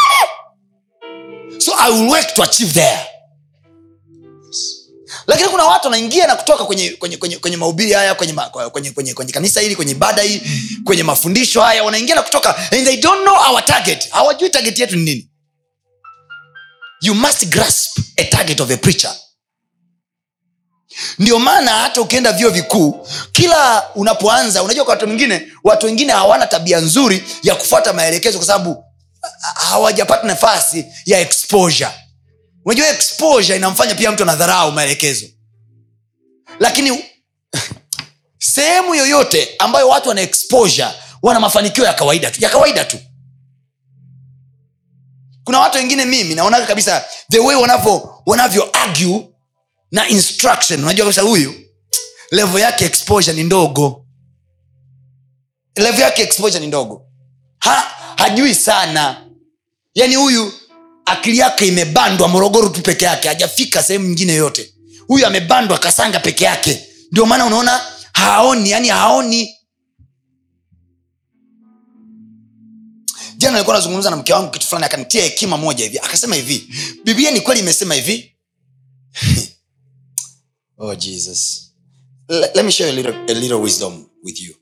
So 1.58 1.72
i 1.79 1.91
will 1.91 2.10
work 2.10 2.34
to 2.34 2.44
achieve 2.44 2.74
there 2.74 3.00
lakini 5.27 5.50
kuna 5.50 5.63
watu 5.63 5.86
wanaingia 5.88 6.27
na 6.27 6.36
kutoka 6.36 6.65
kwenye 6.65 6.89
kwenye 6.89 7.17
kwenye, 7.17 7.38
kwenye 7.38 7.58
mahubiri 7.58 7.91
haya 7.94 8.15
kwenye, 8.15 8.34
ma, 8.34 8.50
kwenye, 8.50 8.91
kwenye, 8.91 9.13
kwenye 9.13 9.32
kanisa 9.32 9.62
hili 9.62 9.75
kwenye 9.75 9.91
ibada 9.91 10.22
hii 10.22 10.41
kwenye 10.84 11.03
mafundisho 11.03 11.62
haya 11.62 11.84
wanaingia 11.84 12.15
na 12.15 12.22
kutoka 12.22 12.58
and 12.58 12.86
they 12.86 12.98
don't 12.98 13.22
know 13.22 13.36
our 13.50 13.65
target. 13.65 14.10
Hawajui 14.10 14.50
target 14.50 14.79
yetu 14.79 14.96
ni 14.96 15.03
nini. 15.03 15.29
You 17.01 17.13
must 17.15 17.46
grasp 17.46 18.00
a 18.17 18.24
target 18.24 18.60
of 18.62 18.72
a 18.72 18.77
preacher. 18.77 19.15
Ndio 21.20 21.39
maana 21.39 21.72
hata 21.72 22.01
ukienda 22.01 22.32
vyuo 22.32 22.50
vikuu 22.50 23.08
kila 23.32 23.89
unapoanza 23.96 24.63
unajua 24.63 24.86
kwa 24.86 24.94
watu 24.94 25.05
wengine 25.08 25.48
watu 25.63 25.86
wengine 25.86 26.13
hawana 26.13 26.48
tabia 26.48 26.79
nzuri 26.79 27.24
ya 27.44 27.55
kufuata 27.55 27.94
maelekezo 27.94 28.38
kwa 28.38 28.48
sababu 28.48 28.84
hawajapata 29.55 30.27
nafasi 30.27 30.86
ya 31.05 31.20
exposure 31.20 31.89
unajua 32.65 32.88
exposure 32.89 33.55
inamfanya 33.57 33.95
pia 33.95 34.12
mtu 34.12 34.24
anadharau 34.24 34.72
maelekezo. 34.72 35.25
Lakini 36.60 37.05
sehemu 38.39 38.95
yoyote 38.95 39.55
ambayo 39.60 39.89
watu 39.89 40.10
wana 40.10 40.22
exposure 40.22 40.88
wana 41.22 41.39
mafanikio 41.39 41.86
ya 41.86 41.93
kawaida 41.93 42.31
tu 42.31 42.41
ya 42.43 42.50
kawaida 42.50 42.86
tu. 42.86 43.00
Kuna 45.43 45.60
watu 45.60 45.77
wengine 45.77 46.05
mimi 46.05 46.36
naonaga 46.36 46.65
kabisa 46.65 47.05
the 47.31 47.39
way 47.39 47.55
wanavyo 47.55 48.22
wanavyo 48.25 48.69
argue 48.74 49.29
na 49.91 50.07
instruction. 50.07 50.84
Unajua 50.84 51.05
kabisa 51.05 51.22
huyu 51.22 51.53
levo 52.31 52.60
yake 52.60 52.86
exposure 52.86 53.34
ni 53.36 53.43
ndogo. 53.43 54.05
Levo 55.75 56.01
yake 56.01 56.22
exposure 56.24 56.60
ni 56.60 56.67
ndogo. 56.67 57.05
Ha, 57.60 57.75
hajui 58.17 58.55
sana. 58.55 59.25
Yaani 59.93 60.15
huyu 60.15 60.53
akili 61.05 61.38
yake 61.38 61.67
imebandwa 61.67 62.27
morogoro 62.27 62.69
tu 62.69 62.81
peke 62.81 63.05
yake 63.05 63.27
hajafika 63.27 63.83
sehemu 63.83 64.05
nyingine 64.07 64.33
yoyote 64.33 64.74
huyu 65.07 65.25
amebandwa 65.25 65.77
kasanga 65.77 66.19
peke 66.19 66.43
yake. 66.43 66.88
Ndio 67.12 67.25
maana 67.25 67.45
unaona 67.45 67.81
haoni 68.13 68.71
yani 68.71 68.88
haoni. 68.88 69.55
Jana 73.38 73.53
nilikuwa 73.53 73.75
nazungumza 73.75 74.09
na 74.09 74.15
mke 74.15 74.33
wangu 74.33 74.51
kitu 74.51 74.67
fulani 74.67 74.85
akanitia 74.85 75.24
hekima 75.24 75.57
moja 75.57 75.83
hivi. 75.83 76.00
Akasema 76.00 76.35
hivi 76.35 76.67
biblia 77.03 77.31
ni 77.31 77.41
kweli 77.41 77.59
imesema 77.62 77.93
hivi? 77.95 78.31
Oh 80.77 80.95
jesus. 80.95 81.71
L- 82.29 82.39
let 82.55 82.65
me 82.65 82.71
share 82.71 82.89
a 82.89 82.93
little, 82.93 83.13
a 83.29 83.33
little 83.33 83.55
wisdom 83.62 84.05
with 84.24 84.41
you 84.41 84.55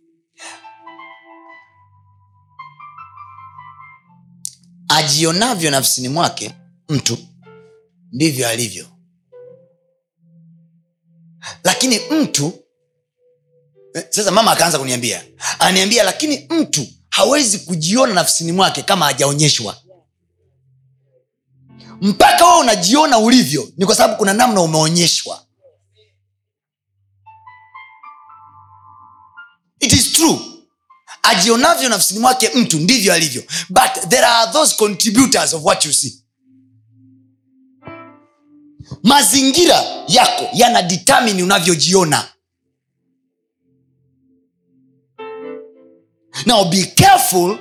ajionavyo 4.96 5.72
nafsini 5.72 6.10
mwake 6.10 6.56
mtu. 6.90 7.18
Ndivyo 8.12 8.50
alivyo. 8.50 8.88
Lakini 11.64 12.00
mtu 12.12 12.54
eh, 13.94 14.06
sasa 14.10 14.32
mama 14.32 14.52
akaanza 14.52 14.80
kuniambia. 14.80 15.24
Ananiambia 15.60 16.04
lakini 16.04 16.48
mtu 16.50 16.88
hawezi 17.10 17.60
kujiona 17.60 18.14
nafsini 18.14 18.52
mwake 18.52 18.82
kama 18.82 19.06
hajaonyeshwa. 19.06 19.78
Mpaka 22.02 22.46
wewe 22.46 22.60
unajiona 22.60 23.18
ulivyo 23.20 23.70
ni 23.78 23.86
kwa 23.86 23.96
sababu 23.96 24.18
kuna 24.18 24.34
namna 24.34 24.62
umeonyeshwa. 24.62 25.46
It 29.80 29.94
is 29.94 30.14
true 30.14 30.53
ajionavyo 31.24 31.90
nafsini 31.90 32.20
mwake 32.20 32.50
mtu 32.56 32.80
ndivyo 32.80 33.14
alivyo. 33.14 33.44
But 33.70 34.10
there 34.10 34.26
are 34.26 34.52
those 34.52 34.76
contributors 34.76 35.54
of 35.54 35.66
what 35.66 35.86
you 35.86 35.94
see. 35.94 36.20
Mazingira 39.04 39.84
yako 40.08 40.50
yana 40.54 40.82
ditamini 40.82 41.44
unavyojiona. 41.44 42.28
Now 46.46 46.66
be 46.66 46.86
careful 46.86 47.58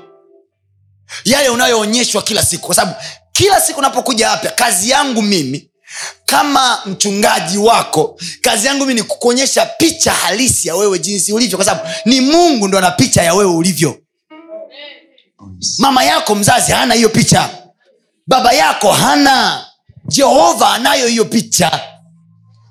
yale 1.25 1.49
unayoonyeshwa 1.49 2.23
kila 2.23 2.42
siku 2.45 2.66
kwa 2.66 2.75
sababu 2.75 2.97
kila 3.33 3.61
siku 3.61 3.78
unapokuja 3.78 4.28
hapa 4.28 4.49
kazi 4.50 4.90
yangu 4.90 5.23
mimi 5.23 5.71
kama 6.27 6.83
mchungaji 6.87 7.59
wako 7.59 8.21
kazi 8.41 8.67
yangu 8.67 8.87
mi 8.87 8.95
ni 8.95 9.03
kukuonyesha 9.03 9.67
picha 9.67 10.13
halisi 10.13 10.69
ya 10.69 10.77
wewe 10.77 10.99
jinsi 10.99 11.33
ulivyo 11.33 11.59
kwa 11.59 11.65
sababu 11.65 11.89
ni 12.05 12.21
mungu 12.21 12.69
ndo 12.69 12.79
ana 12.79 12.91
picha 12.91 13.23
ya 13.23 13.35
wewe 13.35 13.51
ulivyo. 13.55 13.99
Mama 15.79 16.05
yako 16.05 16.35
mzazi 16.35 16.73
hana 16.73 16.95
hiyo 16.95 17.09
picha. 17.09 17.51
Baba 18.27 18.53
yako 18.53 18.93
hana. 18.93 19.67
Jehova 20.09 20.71
anayo 20.71 21.07
hiyo 21.07 21.25
picha. 21.25 21.81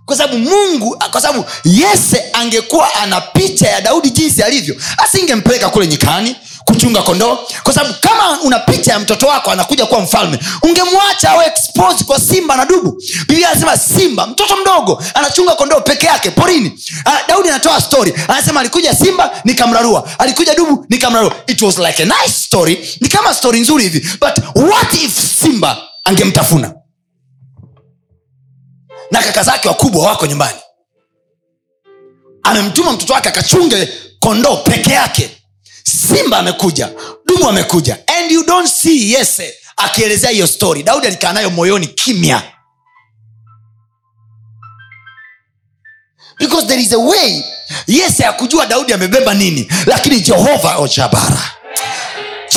Kwa 0.06 0.16
sababu 0.18 0.40
mungu 0.40 0.98
kwa 1.12 1.22
sababu 1.22 1.46
yese 1.64 2.24
angekuwa 2.34 2.96
ana 2.96 3.22
picha 3.22 3.68
ya 3.70 3.82
daudi 3.82 4.10
jinsi 4.10 4.44
alivyo 4.44 4.76
asingempeleka 4.98 5.70
kule 5.70 5.88
nyikani 5.88 6.36
kuchunga 6.72 7.02
kondoo. 7.02 7.38
Kwa 7.64 7.74
sababu 7.74 7.94
kama 8.02 8.42
una 8.42 8.60
picha 8.60 8.92
ya 8.94 9.00
mtoto 9.00 9.28
wako 9.28 9.52
anakuja 9.52 9.86
kuwa 9.86 10.02
mfalme 10.02 10.40
ungemwacha 10.64 11.30
awe 11.32 11.46
expose 11.46 12.04
kwa 12.04 12.20
simba 12.20 12.58
na 12.58 12.66
dubu. 12.66 13.02
Biblia 13.28 13.50
anasema 13.50 13.78
simba 13.78 14.28
mtoto 14.28 14.58
mdogo 14.58 15.04
anachunga 15.14 15.56
kondoo 15.56 15.82
peke 15.82 16.06
yake 16.08 16.32
porini. 16.32 16.70
Uh, 17.06 17.28
daudi 17.28 17.50
anatoa 17.50 17.82
story. 17.82 18.14
Anasema 18.28 18.60
alikuja 18.60 18.96
simba 18.96 19.42
nikamrarua. 19.44 20.10
Alikuja 20.20 20.56
dubu 20.56 20.86
nikamrarua. 20.90 21.36
It 21.48 21.62
was 21.62 21.78
like 21.80 22.04
a 22.04 22.06
nice 22.06 22.34
story. 22.34 22.90
Ni 23.02 23.08
kama 23.10 23.34
story 23.34 23.60
nzuri 23.60 23.84
hivi. 23.84 24.00
But 24.00 24.56
what 24.56 24.94
if 24.94 25.40
simba 25.42 25.78
angemtafuna? 26.04 26.74
Na 29.12 29.22
kaka 29.24 29.44
zake 29.44 29.68
wakubwa 29.68 30.06
wako 30.08 30.26
nyumbani. 30.26 30.58
Amemtuma 32.44 32.92
mtoto 32.92 33.14
wake 33.14 33.30
akachunge 33.30 33.90
kondoo 34.20 34.56
peke 34.58 34.92
yake 34.92 35.41
simba 35.84 36.38
amekuja 36.38 36.90
dumu 37.26 37.50
amekuja. 37.50 37.98
And 38.08 38.32
you 38.32 38.44
don't 38.44 38.68
see 38.70 39.12
yese 39.14 39.56
akielezea 39.78 40.30
hiyo 40.30 40.48
story. 40.48 40.84
Daudi 40.84 41.08
alikaa 41.08 41.34
nayo 41.34 41.50
moyoni 41.50 41.88
kimya. 41.88 42.42
Because 46.40 46.68
there 46.68 46.82
is 46.82 46.94
a 46.94 46.98
way 46.98 47.44
yese 47.88 48.26
akujua 48.26 48.66
daudi 48.66 48.94
amebeba 48.94 49.34
nini 49.34 49.72
lakini 49.86 50.20
jehova 50.22 50.76
ochabara 50.78 51.52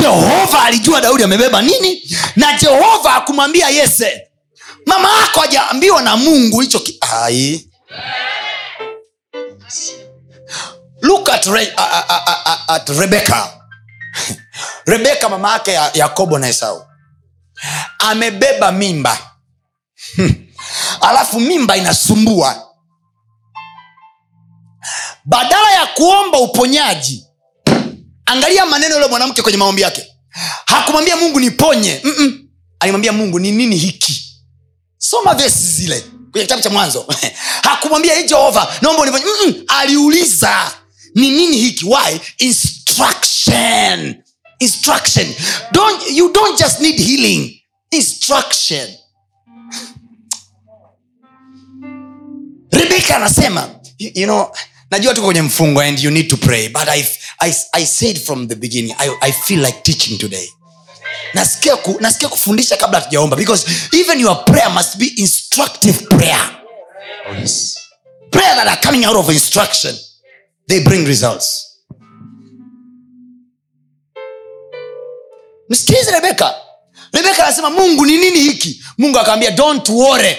jehova 0.00 0.62
alijua 0.64 1.00
daudi 1.00 1.22
amebeba 1.24 1.62
nini 1.62 2.02
na 2.36 2.52
jehova 2.58 3.14
akumwambia 3.14 3.68
yese 3.68 4.22
mama 4.86 5.08
yako 5.20 5.40
hajaambiwa 5.40 6.02
na 6.02 6.16
mungu 6.16 6.60
hicho 6.60 6.78
ki- 6.80 6.98
look 11.04 11.28
at, 11.28 11.46
Re, 11.46 11.72
a, 11.76 11.82
a, 11.82 12.04
a, 12.08 12.36
a, 12.46 12.74
at 12.74 12.88
rebeka 12.88 13.48
rebeka 14.86 15.28
mama 15.28 15.52
yake 15.52 15.72
ya, 15.72 15.90
yakobo 15.94 16.38
na 16.38 16.48
esau. 16.48 16.86
Amebeba 17.98 18.72
mimba. 18.72 19.18
Alafu 21.00 21.40
mimba 21.40 21.76
inasumbua. 21.76 22.68
Badala 25.24 25.72
ya 25.72 25.86
kuomba 25.86 26.38
uponyaji 26.38 27.26
angalia 28.26 28.66
maneno 28.66 28.94
yule 28.94 29.06
mwanamke 29.06 29.42
kwenye 29.42 29.58
maombi 29.58 29.82
yake. 29.82 30.06
Hakumwambia 30.66 31.16
mungu 31.16 31.40
niponye. 31.40 32.02
Alimwambia 32.80 33.12
mungu 33.12 33.38
ni 33.38 33.52
nini 33.52 33.76
hiki? 33.76 34.42
Soma 34.98 35.34
vesi 35.34 35.58
zile 35.64 36.00
kwenye 36.32 36.44
kitabu 36.46 36.62
cha 36.62 36.70
mwanzo. 36.70 37.06
Hakumwambia 37.68 38.14
hii 38.14 38.24
jehova 38.24 38.74
naomba 38.82 39.20
aliuliza 39.68 40.72
ni 41.14 41.30
nini 41.30 41.56
hiki 41.56 41.84
why 41.84 42.20
instruction. 42.38 44.22
Instruction. 44.60 45.26
Don't, 45.72 46.10
you 46.10 46.32
don't 46.32 46.58
just 46.58 46.80
need 46.80 46.98
healing. 47.00 47.60
Instruction. 47.90 48.88
Rebeka 52.70 53.16
anasema 53.16 53.68
you, 53.98 54.10
you 54.14 54.24
know 54.26 54.52
najua 54.90 55.14
tuko 55.14 55.26
kwenye 55.26 55.42
mfungo 55.42 55.80
and 55.80 55.98
you 56.00 56.10
need 56.10 56.28
to 56.28 56.36
pray 56.36 56.68
but 56.68 56.88
i, 56.88 57.04
I, 57.40 57.54
I 57.72 57.86
said 57.86 58.18
from 58.20 58.48
the 58.48 58.54
beginning 58.54 58.94
I, 58.98 59.10
i 59.20 59.32
feel 59.32 59.60
like 59.60 59.78
teaching 59.82 60.18
today. 60.18 60.48
Nasikia, 61.34 61.76
ku, 61.76 61.96
nasikia 62.00 62.28
kufundisha 62.28 62.76
kabla 62.76 63.00
hatujaomba 63.00 63.36
because 63.36 63.66
even 63.92 64.20
your 64.20 64.44
prayer 64.44 64.70
must 64.70 64.96
be 64.98 65.06
instructive 65.16 66.06
prayer. 66.08 66.50
Oh, 67.30 67.34
yes. 67.40 67.78
prayer 68.30 68.54
that 68.56 68.68
are 68.68 68.80
coming 68.82 69.04
out 69.04 69.16
of 69.16 69.28
instruction 69.30 69.94
they 70.68 70.80
bring 70.80 71.06
results. 71.06 71.70
Msikilize 75.68 76.10
rebeka 76.10 76.54
rebeka 77.12 77.44
anasema 77.44 77.70
mungu 77.70 78.06
ni 78.06 78.16
nini 78.16 78.40
hiki? 78.40 78.84
Mungu 78.98 79.18
akamwambia 79.18 79.50
don't 79.50 79.88
worry. 79.88 80.36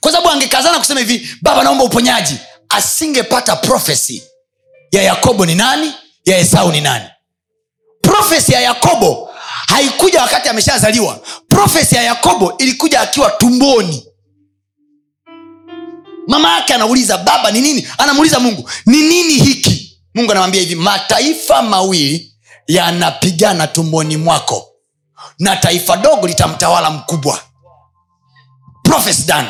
Kwa 0.00 0.12
sababu 0.12 0.30
angekazana 0.30 0.78
kusema 0.78 1.00
hivi 1.00 1.30
baba 1.42 1.62
naomba 1.62 1.84
uponyaji. 1.84 2.34
Asingepata 2.68 3.56
prophecy 3.56 4.22
ya 4.92 5.02
yakobo 5.02 5.46
ni 5.46 5.54
nani 5.54 5.92
ya 6.24 6.38
esau 6.38 6.72
ni 6.72 6.80
nani. 6.80 7.04
Profesi 8.02 8.52
ya 8.52 8.60
yakobo 8.60 9.30
haikuja 9.68 10.22
wakati 10.22 10.48
ameshazaliwa. 10.48 11.20
Profesi 11.48 11.94
ya 11.94 12.02
yakobo 12.02 12.54
ilikuja 12.58 13.00
akiwa 13.00 13.30
tumboni 13.30 14.07
mama 16.28 16.54
yake 16.54 16.74
anauliza 16.74 17.18
baba 17.18 17.50
ni 17.50 17.60
nini? 17.60 17.88
Anamuuliza 17.98 18.40
mungu 18.40 18.70
ni 18.86 19.02
nini 19.02 19.34
hiki? 19.34 19.98
Mungu 20.14 20.30
anamwambia 20.30 20.60
hivi 20.60 20.74
mataifa 20.74 21.62
mawili 21.62 22.32
yanapigana 22.66 23.66
tumboni 23.66 24.16
mwako 24.16 24.68
na 25.38 25.56
taifa 25.56 25.96
dogo 25.96 26.26
litamtawala 26.26 26.90
mkubwa. 26.90 27.40
Done. 29.26 29.48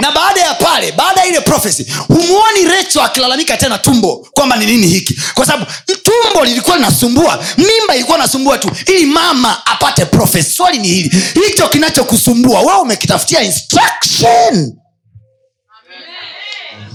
Na 0.00 0.12
baada 0.12 0.40
ya 0.40 0.54
pale 0.54 0.92
baada 0.92 1.20
ya 1.20 1.26
ile 1.26 1.40
profesi 1.40 1.86
humuoni 2.08 2.64
recho 2.64 3.02
akilalamika 3.02 3.56
tena 3.56 3.78
tumbo 3.78 4.16
kwamba 4.32 4.56
ni 4.56 4.66
nini 4.66 4.86
hiki. 4.86 5.20
Kwa 5.34 5.46
sababu 5.46 5.66
tumbo 6.02 6.44
lilikuwa 6.44 6.76
linasumbua 6.76 7.44
mimba 7.56 7.94
ilikuwa 7.94 8.18
nasumbua 8.18 8.58
tu 8.58 8.70
ili 8.86 9.06
mama 9.06 9.66
apate 9.66 10.04
profesi 10.04 10.50
swali 10.56 10.78
ni 10.78 10.88
hili 10.88 11.22
hicho 11.46 11.68
kinachokusumbua 11.68 12.60
wewe 12.60 12.78
umekitafutia 12.80 13.42
instruction 13.42 14.72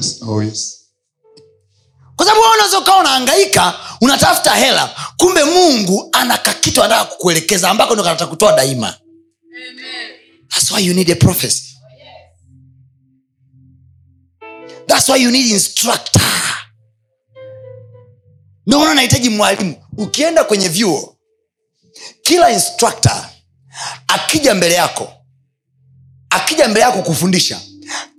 Yes. 0.04 0.22
Oh, 0.28 0.44
yes. 0.44 0.80
kwa 2.16 2.26
sababu 2.26 2.46
unaweza 2.56 2.80
ukawa 2.80 3.00
unaangaika 3.00 3.80
unatafuta 4.02 4.56
hela 4.56 4.96
kumbe 5.18 5.44
mungu 5.44 6.10
ana 6.12 6.38
kakitu 6.38 6.84
anataka 6.84 7.12
kukuelekeza 7.12 7.70
ambako 7.70 7.94
ndo 7.94 8.04
kanataka 8.04 8.30
kutoa 8.32 8.56
daima 8.56 8.98
That's 10.50 10.72
why 10.72 10.86
you 10.86 10.94
need 10.94 11.12
a 11.12 11.16
prophecy. 11.16 11.78
That's 14.88 15.10
why 15.10 15.24
you 15.24 15.32
need 15.32 15.46
instructor 15.52 16.22
ndio 18.68 18.80
maana 18.80 18.94
nahitaji 18.94 19.30
mwalimu 19.30 19.76
ukienda 19.98 20.44
kwenye 20.44 20.68
vyuo 20.70 21.18
kila 22.22 22.52
instructor 22.52 23.30
akija 24.08 24.56
mbele 24.56 24.76
yako 24.76 25.14
akija 26.30 26.68
mbele 26.68 26.86
yako 26.86 27.02
kufundisha 27.02 27.62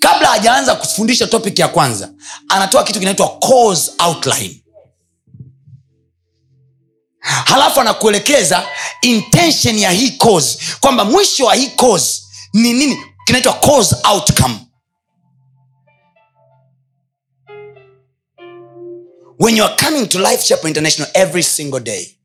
kabla 0.05 0.29
hajaanza 0.29 0.75
kufundisha 0.75 1.27
topic 1.27 1.59
ya 1.59 1.69
kwanza 1.69 2.13
anatoa 2.49 2.85
kitu 2.85 2.99
kinaitwa 2.99 3.39
cause 3.39 3.93
outline. 3.99 4.65
Halafu 7.21 7.81
anakuelekeza 7.81 8.69
intention 9.03 9.79
ya 9.79 9.91
hii 9.91 10.11
cause 10.11 10.59
kwamba 10.81 11.05
mwisho 11.05 11.45
wa 11.45 11.55
hii 11.55 11.69
cause 11.69 12.23
ni 12.53 12.73
nini? 12.73 12.99
Kinaitwa 13.27 13.53
cause 13.53 13.97
outcome. 14.13 14.59
When 19.39 19.57
you 19.57 19.65
are 19.65 19.77
coming 19.85 20.07
to 20.09 20.19
life 20.19 20.45
chapel 20.45 20.69
international 20.69 21.11
every 21.15 21.43
single 21.43 21.81
day 21.81 22.19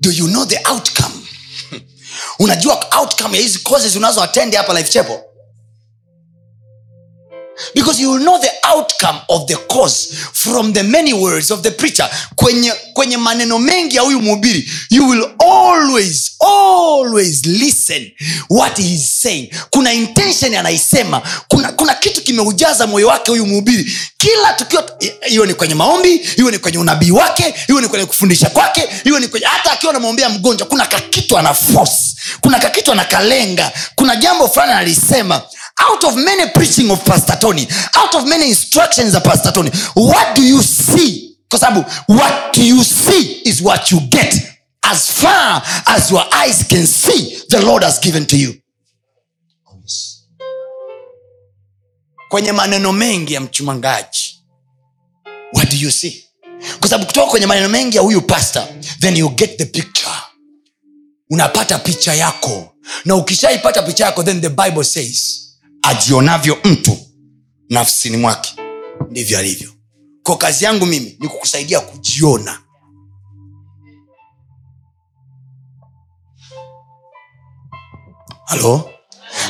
do 0.00 0.10
you 0.12 0.26
know 0.28 0.44
the 0.44 0.60
outcome 0.70 1.15
unajua 2.38 2.86
outcome 2.98 3.36
ya 3.36 3.42
hizi 3.42 3.58
courses 3.58 3.96
unazo 3.96 4.22
attend 4.22 4.54
hapa 4.54 4.74
life 4.78 4.90
chapel 4.90 5.20
because 7.74 8.02
you 8.02 8.10
will 8.12 8.22
know 8.22 8.38
the 8.40 8.50
outcome 8.76 9.18
of 9.28 9.46
the 9.46 9.56
cause 9.56 10.08
from 10.32 10.72
the 10.72 10.82
many 10.82 11.12
words 11.12 11.50
of 11.50 11.60
the 11.62 11.70
preacher. 11.70 12.08
Kwenye, 12.36 12.72
kwenye 12.92 13.16
maneno 13.16 13.58
mengi 13.58 13.96
ya 13.96 14.02
huyu 14.02 14.20
mhubiri 14.22 14.70
you 14.90 15.08
will 15.08 15.28
always 15.38 16.30
always 16.40 17.46
listen 17.46 18.12
what 18.50 18.76
he 18.78 18.94
is 18.94 19.20
saying. 19.22 19.50
Kuna 19.70 19.92
intention 19.92 20.54
anaisema 20.54 21.22
kuna, 21.48 21.72
kuna 21.72 21.94
kitu 21.94 22.22
kimeujaza 22.22 22.86
moyo 22.86 23.08
wake 23.08 23.30
huyu 23.30 23.46
mhubiri. 23.46 23.92
Kila 24.18 24.52
tukio 24.52 24.84
iwe 25.28 25.46
ni 25.46 25.54
kwenye 25.54 25.74
maombi 25.74 26.14
iwe 26.36 26.50
ni 26.52 26.58
kwenye 26.58 26.78
unabii 26.78 27.10
wake 27.10 27.54
iwe 27.68 27.82
ni 27.82 27.88
kwenye 27.88 28.06
kufundisha 28.06 28.50
kwake 28.50 28.88
iwe 29.04 29.20
ni 29.20 29.28
kwenye 29.28 29.46
hata 29.46 29.72
akiwa 29.72 29.90
anamwombea 29.90 30.28
mgonjwa 30.28 30.66
kuna 30.66 30.86
kakitu 30.86 31.38
ana 31.38 31.54
force 31.54 31.92
kuna 32.40 32.58
kakitu 32.58 32.92
anakalenga 32.92 33.72
kuna 33.94 34.16
jambo 34.16 34.48
fulani 34.48 34.72
analisema 34.72 35.42
out 35.78 36.04
of 36.04 36.16
many 36.16 36.50
preaching 36.50 36.90
of 36.90 37.04
pastor 37.04 37.36
tony 37.38 37.66
out 37.96 38.14
of 38.14 38.26
many 38.28 38.48
instructions 38.48 39.14
of 39.14 39.22
pastor 39.22 39.52
tony 39.52 39.70
what 39.94 40.34
do 40.36 40.42
you 40.42 40.62
see? 40.62 41.36
Kwa 41.48 41.58
sababu 41.58 41.84
what 42.08 42.56
you 42.58 42.84
see 42.84 43.40
is 43.44 43.60
what 43.62 43.90
you 43.92 44.00
get 44.00 44.34
as 44.82 45.08
far 45.12 45.62
as 45.86 46.10
your 46.10 46.24
eyes 46.34 46.64
can 46.68 46.86
see 46.86 47.36
the 47.50 47.60
lord 47.64 47.82
has 47.84 48.00
given 48.00 48.26
to 48.26 48.36
you. 48.36 48.54
Kwenye 52.28 52.52
maneno 52.52 52.92
mengi 52.92 53.34
ya 53.34 53.40
mchumangaji 53.40 54.42
what 55.52 55.70
do 55.70 55.76
you 55.76 55.90
see? 55.90 56.24
Kwa 56.80 56.88
sababu 56.88 57.06
kutoka 57.06 57.26
kwenye 57.30 57.46
maneno 57.46 57.68
mengi 57.68 57.96
ya 57.96 58.02
huyu 58.02 58.22
pastor 58.22 58.68
then 59.00 59.16
you 59.16 59.28
get 59.28 59.58
the 59.58 59.64
picture. 59.64 60.10
Unapata 61.30 61.78
picha 61.78 62.14
yako. 62.14 62.72
Na 63.04 63.14
ukishaipata 63.16 63.82
picha 63.82 64.04
yako 64.04 64.22
then 64.22 64.40
the 64.40 64.48
bible 64.48 64.84
says 64.84 65.45
ajionavyo 65.86 66.58
mtu 66.64 66.98
nafsini 67.70 68.16
mwake 68.16 68.54
ndivyo 69.10 69.38
alivyo. 69.38 69.72
Ko 70.22 70.36
kazi 70.36 70.64
yangu 70.64 70.86
mimi 70.86 71.16
ni 71.20 71.28
kukusaidia 71.28 71.80
kujiona. 71.80 72.58
Halo? 78.46 78.90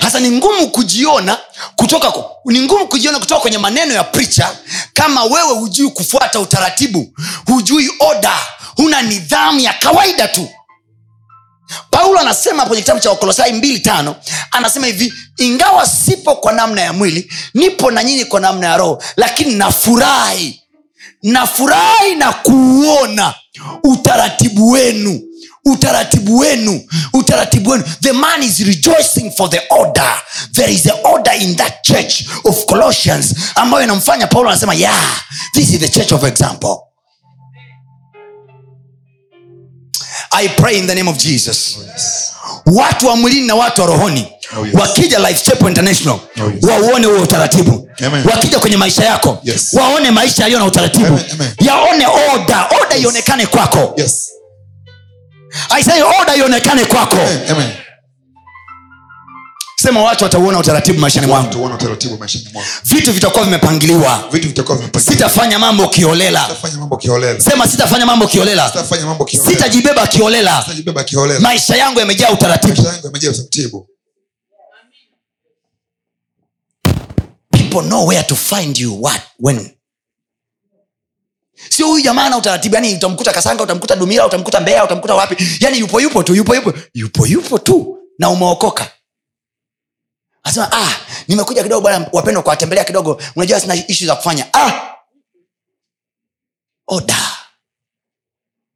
Hasa 0.01 0.21
ni 0.21 0.31
ngumu 0.31 0.71
kujiona 0.71 1.39
kutoka 1.77 2.13
ni 2.45 2.61
ngumu 2.61 2.87
kujiona 2.89 3.19
kutoka 3.19 3.41
kwenye 3.41 3.59
maneno 3.59 3.95
ya 3.95 4.05
pricha 4.05 4.57
kama 4.93 5.25
wewe 5.25 5.53
hujui 5.55 5.91
kufuata 5.91 6.41
utaratibu 6.41 7.13
hujui 7.47 7.91
oda 8.01 8.33
huna 8.77 9.03
nidhamu 9.03 9.61
ya 9.61 9.73
kawaida 9.73 10.29
tu 10.29 10.49
paulo 11.91 12.19
anasema 12.21 12.67
kwenye 12.67 12.83
kitabu 12.83 13.01
cha 13.01 13.11
wakolosai 13.11 13.53
mbili 13.53 13.79
tano 13.81 14.17
anasema 14.51 14.87
hivi 14.87 15.13
ingawa 15.37 15.87
sipo 15.87 16.35
kwa 16.37 16.53
namna 16.53 16.81
ya 16.83 16.93
mwili 16.93 17.33
nipo 17.55 17.91
na 17.91 18.05
nyinyi 18.05 18.25
kwa 18.25 18.41
namna 18.41 18.67
ya 18.67 18.77
roho 18.77 19.03
lakini 19.17 19.55
nafurahi 19.55 20.63
nafurahi 21.23 22.15
na 22.15 22.33
kuuona 22.33 23.35
utaratibu 23.85 24.71
wenu 24.71 25.21
utaratibu 25.65 26.39
wenu 26.39 26.81
utaratibu 27.13 27.71
wenu. 27.71 27.85
The 28.01 28.13
man 28.13 28.43
is 28.43 28.59
rejoicing 28.61 29.31
for 29.31 29.51
the 29.51 29.61
order. 29.71 30.15
There 30.53 30.73
is 30.75 30.87
a 30.87 30.95
order 31.05 31.33
in 31.41 31.57
that 31.57 31.83
church 31.83 32.25
of 32.45 32.65
colossians 32.67 33.35
ambayo 33.55 33.85
inamfanya 33.85 34.27
paulo 34.27 34.49
anasema 34.51 34.75
yeah 34.75 35.21
this 35.53 35.71
is 35.73 35.81
the 35.81 35.89
church 35.89 36.13
of 36.13 36.25
example 36.25 36.77
i 40.45 40.49
pray 40.49 40.79
in 40.79 40.87
the 40.87 40.95
name 40.95 41.11
of 41.11 41.17
jesus 41.17 41.79
watu 42.67 43.07
wa 43.07 43.17
mwilini 43.17 43.47
na 43.47 43.55
watu 43.55 43.81
wa 43.81 43.87
rohoni 43.87 44.33
Oh, 44.61 44.67
yes. 44.67 44.75
wakija 44.75 45.19
life 45.19 45.45
chapel 45.45 45.69
international 45.69 46.19
Oh, 46.41 46.51
yes. 46.55 46.65
wauone 46.65 47.07
huo 47.07 47.19
utaratibu 47.23 47.89
Amen. 48.07 48.25
wakija 48.27 48.59
kwenye 48.59 48.77
maisha 48.77 49.05
yako 49.05 49.39
Yes. 49.43 49.73
waone 49.73 50.11
maisha 50.11 50.43
yaliyo 50.43 50.59
na 50.61 50.67
utaratibu 50.67 51.07
Amen, 51.07 51.25
amen. 51.33 51.51
yaone 51.61 52.07
oda 52.07 52.67
oda 52.83 52.97
ionekane 52.97 53.47
kwako 53.47 53.95
yes 53.97 54.31
aisee 55.71 56.03
oda 56.23 56.37
ionekane 56.37 56.85
kwako 56.85 57.17
amen 57.17 57.51
amen 57.51 57.71
sema 59.87 60.03
watu 60.03 60.25
watauona 60.25 60.59
utaratibu 60.59 61.01
maishani 61.01 61.27
mwangu. 61.27 61.71
Vitu 62.85 63.13
vitakuwa 63.13 63.45
vimepangiliwa. 63.45 64.25
Sitafanya 64.99 65.59
mambo 65.59 65.89
kiolela. 65.89 66.49
Sema 67.39 67.67
sitafanya 67.69 68.07
mambo 68.07 68.27
kiolela. 68.27 68.73
Sitajibeba 69.49 70.07
kiolela. 70.07 70.65
Maisha 71.41 71.77
yangu 71.77 71.99
yamejaa 72.01 72.31
utaratibu. 72.31 72.75
Maisha 72.75 72.89
yangu 72.93 73.07
yamejaa 73.07 73.31
utaratibu. 73.31 73.87
People 77.51 77.83
know 77.89 78.07
where 78.09 78.23
to 78.23 78.37
find 78.37 78.79
you 78.79 79.03
what 79.03 79.21
when. 79.41 79.71
Sio 81.71 81.87
huyu 81.87 82.05
jamaa 82.05 82.29
na 82.29 82.37
utaratibu 82.39 82.75
yani 82.75 82.95
utamkuta 82.95 83.33
kasanga 83.33 83.63
utamkuta 83.63 83.97
dumira 83.97 84.27
utamkuta 84.27 84.61
mbea 84.61 84.85
utamkuta 84.85 85.15
wapi? 85.15 85.37
Yani 85.61 85.79
yupo 85.79 86.01
yupo 86.01 86.23
tu 86.23 86.35
yupo 86.35 86.55
yupo. 86.55 86.73
Yupo 86.95 87.27
yupo 87.27 87.59
tu 87.59 87.99
na 88.19 88.31
umeokoka 88.31 88.91
asema 90.47 90.73
ah 90.73 90.97
nimekuja 91.29 91.63
kidogo 91.63 91.81
bwana 91.81 92.09
wapendwa 92.13 92.43
kuwatembelea 92.43 92.85
kidogo. 92.85 93.23
Unajua 93.37 93.61
sina 93.61 93.75
ishu 93.75 94.07
za 94.07 94.17
kufanya. 94.17 94.55
Ah! 94.55 94.97
Order. 96.87 97.33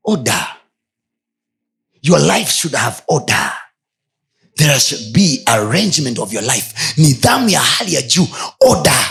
Order. 0.04 0.56
Your 2.02 2.20
life 2.20 2.52
should 2.52 2.74
have 2.76 3.02
order. 3.06 3.52
There 4.56 4.80
should 4.80 5.12
be 5.12 5.42
arrangement 5.46 6.18
of 6.18 6.32
your 6.32 6.42
life. 6.44 6.74
Nidhamu 6.96 7.48
ya 7.48 7.60
hali 7.60 7.94
ya 7.94 8.02
juu. 8.02 8.28
Order. 8.60 9.10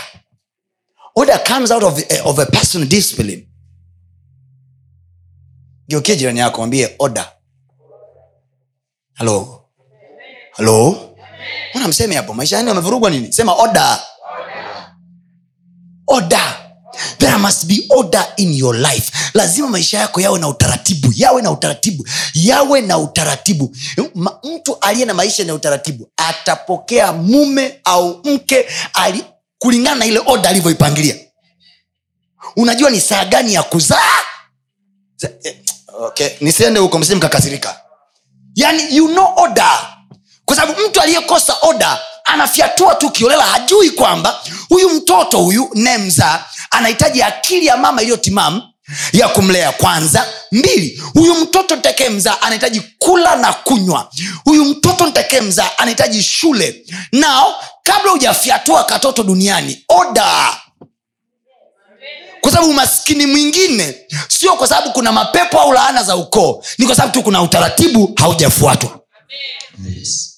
Order 1.14 1.44
comes 1.44 1.70
out 1.70 1.82
of, 1.82 1.98
eh, 2.12 2.26
of 2.26 2.38
a 2.38 2.46
personal 2.46 2.88
discipline. 2.88 3.46
Geukie 5.88 6.16
jirani 6.16 6.38
yako 6.38 6.56
mwambie 6.58 6.96
order. 6.98 7.32
Halo 9.14 9.64
halo 10.52 11.09
mbona 11.70 11.88
mseme 11.88 12.14
hapo? 12.16 12.34
Maisha 12.34 12.56
yani 12.56 12.68
wamevurugwa 12.68 13.10
nini? 13.10 13.32
Sema 13.32 13.52
order. 13.54 14.00
Order. 16.06 16.56
There 17.18 17.36
must 17.36 17.66
be 17.66 17.86
order 17.88 18.26
in 18.36 18.54
your 18.54 18.76
life. 18.76 19.12
Lazima 19.34 19.68
maisha 19.68 19.98
yako 19.98 20.20
yawe 20.20 20.38
na 20.38 20.48
utaratibu. 20.48 21.12
Yawe 21.16 21.42
na 21.42 21.50
utaratibu. 21.50 22.08
Yawe 22.34 22.80
na 22.80 22.98
utaratibu. 22.98 23.76
Ma, 24.14 24.38
mtu 24.44 24.76
aliye 24.80 25.06
na 25.06 25.14
maisha 25.14 25.44
na 25.44 25.54
utaratibu 25.54 26.10
atapokea 26.16 27.12
mume 27.12 27.80
au 27.84 28.20
mke 28.24 28.66
ali, 28.94 29.24
kulingana 29.58 29.96
na 29.96 30.06
ile 30.06 30.20
oda 30.26 30.48
alivyoipangilia. 30.48 31.16
Unajua 32.56 32.90
ni 32.90 33.00
saa 33.00 33.24
gani 33.24 33.54
ya 33.54 33.62
kuzaa? 33.62 34.18
Eh, 35.44 35.56
okay. 36.00 36.28
nisiende 36.40 36.80
huko 36.80 36.98
msije 36.98 37.14
mkakasirika. 37.16 37.80
Yani 38.54 38.96
you 38.96 39.08
know 39.08 39.32
order 39.36 39.99
kwa 40.50 40.56
sababu 40.56 40.80
mtu 40.88 41.00
aliyekosa 41.00 41.56
oda 41.62 41.98
anafyatua 42.24 42.94
tu 42.94 43.10
kiolela 43.10 43.42
hajui 43.44 43.90
kwamba 43.90 44.40
huyu 44.68 44.90
mtoto 44.90 45.38
huyu 45.38 45.70
nemza 45.74 46.44
anahitaji 46.70 47.22
akili 47.22 47.66
ya 47.66 47.76
mama 47.76 48.02
iliyotimamu 48.02 48.62
ya 49.12 49.28
kumlea 49.28 49.72
kwanza. 49.72 50.26
Mbili 50.52 51.02
huyu 51.14 51.34
mtoto 51.34 51.76
nitakee 51.76 52.08
mzaa 52.08 52.36
anahitaji 52.40 52.82
kula 52.98 53.36
na 53.36 53.52
kunywa. 53.52 54.10
Huyu 54.44 54.64
mtoto 54.64 55.06
nitakee 55.06 55.40
mzaa 55.40 55.70
anahitaji 55.78 56.22
shule. 56.22 56.84
Nao 57.12 57.54
kabla 57.82 58.10
hujafyatua 58.10 58.84
katoto 58.84 59.22
duniani 59.22 59.84
oda 59.88 60.56
kwa 62.40 62.50
sababu 62.52 62.70
umaskini 62.70 63.26
mwingine 63.26 63.94
sio 64.28 64.52
kwa 64.56 64.66
sababu 64.66 64.92
kuna 64.92 65.12
mapepo 65.12 65.60
au 65.60 65.72
laana 65.72 66.02
za 66.02 66.16
ukoo 66.16 66.64
ni 66.78 66.86
kwa 66.86 66.94
sababu 66.96 67.14
tu 67.14 67.22
kuna 67.22 67.42
utaratibu 67.42 68.12
haujafuatwa. 68.16 69.00
Yes. 69.96 70.29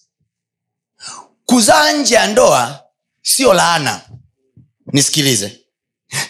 Kuzaa 1.52 1.92
nje 1.92 2.14
ya 2.14 2.26
ndoa 2.26 2.80
sio 3.22 3.52
laana. 3.54 4.00
Nisikilize. 4.92 5.58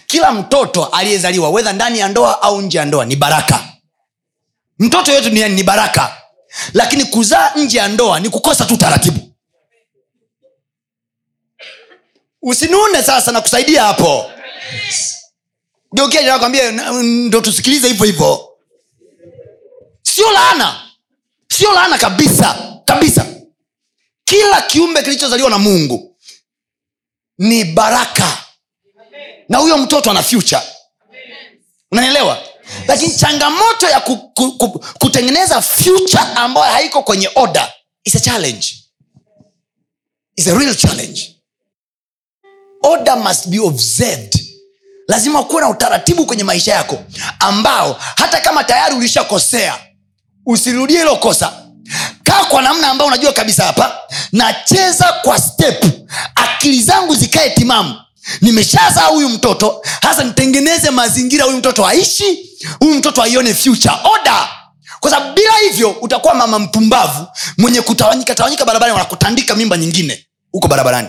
Kila 0.06 0.32
mtoto 0.32 0.84
aliyezaliwa 0.84 1.50
wedha 1.50 1.72
ndani 1.72 1.98
ya 1.98 2.08
ndoa 2.08 2.42
au 2.42 2.60
nje 2.62 2.78
ya 2.78 2.84
ndoa 2.84 3.04
ni 3.04 3.16
baraka. 3.16 3.64
Mtoto 4.78 5.12
yote 5.12 5.28
duniani 5.30 5.54
ni 5.54 5.62
baraka. 5.62 6.16
Lakini 6.74 7.04
kuzaa 7.04 7.52
nje 7.56 7.78
ya 7.78 7.88
ndoa 7.88 8.20
ni 8.20 8.30
kukosa 8.30 8.64
tu 8.64 8.76
taratibu. 8.76 9.32
Usinune 12.42 13.02
sasa 13.02 13.32
nakusaidia 13.32 13.82
hapo. 13.84 14.30
Geukia 15.94 16.22
nakwambia 16.22 16.70
ndo 17.02 17.40
tusikilize 17.40 17.88
hivyo 17.88 18.06
hivyo. 18.06 18.48
Sio 20.02 20.30
laana. 20.32 20.82
Sio 21.48 21.72
laana 21.72 21.98
kabisa. 21.98 22.56
Kabisa 22.84 23.31
kila 24.32 24.62
kiumbe 24.62 25.02
kilichozaliwa 25.02 25.50
na 25.50 25.58
mungu 25.58 26.16
ni 27.38 27.64
baraka. 27.64 28.38
Na 29.48 29.58
huyo 29.58 29.78
mtoto 29.78 30.10
ana 30.10 30.22
fyucha 30.22 30.62
unanielewa? 31.92 32.42
Lakini 32.88 33.14
changamoto 33.14 33.88
ya 33.88 34.00
ku, 34.00 34.16
ku, 34.16 34.52
ku, 34.58 34.68
kutengeneza 34.98 35.62
future 35.62 36.22
ambayo 36.34 36.72
haiko 36.72 37.02
kwenye 37.02 37.30
oda 37.34 37.72
is 38.04 38.14
a 38.14 38.20
challenge. 38.20 38.66
Is 40.36 40.48
a 40.48 40.58
real 40.58 40.74
challenge. 40.74 41.36
Order 42.82 43.16
must 43.16 43.48
be 43.48 43.58
observed. 43.60 44.40
Lazima 45.08 45.42
kuwe 45.44 45.60
na 45.62 45.68
utaratibu 45.68 46.26
kwenye 46.26 46.44
maisha 46.44 46.72
yako 46.74 47.04
ambao 47.38 47.92
hata 48.16 48.40
kama 48.40 48.64
tayari 48.64 48.94
ulishakosea 48.96 49.78
usirudie 50.46 50.98
hilo 50.98 51.16
kosa 51.16 51.61
kaa 52.22 52.44
kwa 52.44 52.62
namna 52.62 52.88
ambayo 52.90 53.08
unajua 53.08 53.32
kabisa 53.32 53.64
hapa. 53.64 53.98
Nacheza 54.32 55.12
kwa 55.22 55.38
step. 55.38 55.84
Akili 56.34 56.82
zangu 56.82 57.14
zikae 57.14 57.50
timamu. 57.50 57.94
Nimeshazaa 58.40 59.06
huyu 59.06 59.28
mtoto. 59.28 59.82
Hasa 60.02 60.24
nitengeneze 60.24 60.90
mazingira 60.90 61.44
huyu 61.44 61.56
mtoto 61.56 61.86
aishi. 61.86 62.50
Huyu 62.80 62.94
mtoto 62.94 63.22
aione 63.22 63.54
future. 63.54 63.94
Order! 64.14 64.48
Kwa 65.00 65.10
sababu 65.10 65.32
bila 65.34 65.52
hivyo 65.56 65.90
utakuwa 65.90 66.34
mama 66.34 66.58
mpumbavu 66.58 67.26
mwenye 67.58 67.80
kutawanyika 67.80 68.34
tawanyika 68.34 68.64
barabarani 68.64 68.92
wanakutandika 68.98 69.54
mimba 69.54 69.76
nyingine. 69.76 70.26
Huko 70.52 70.68
barabarani 70.68 71.08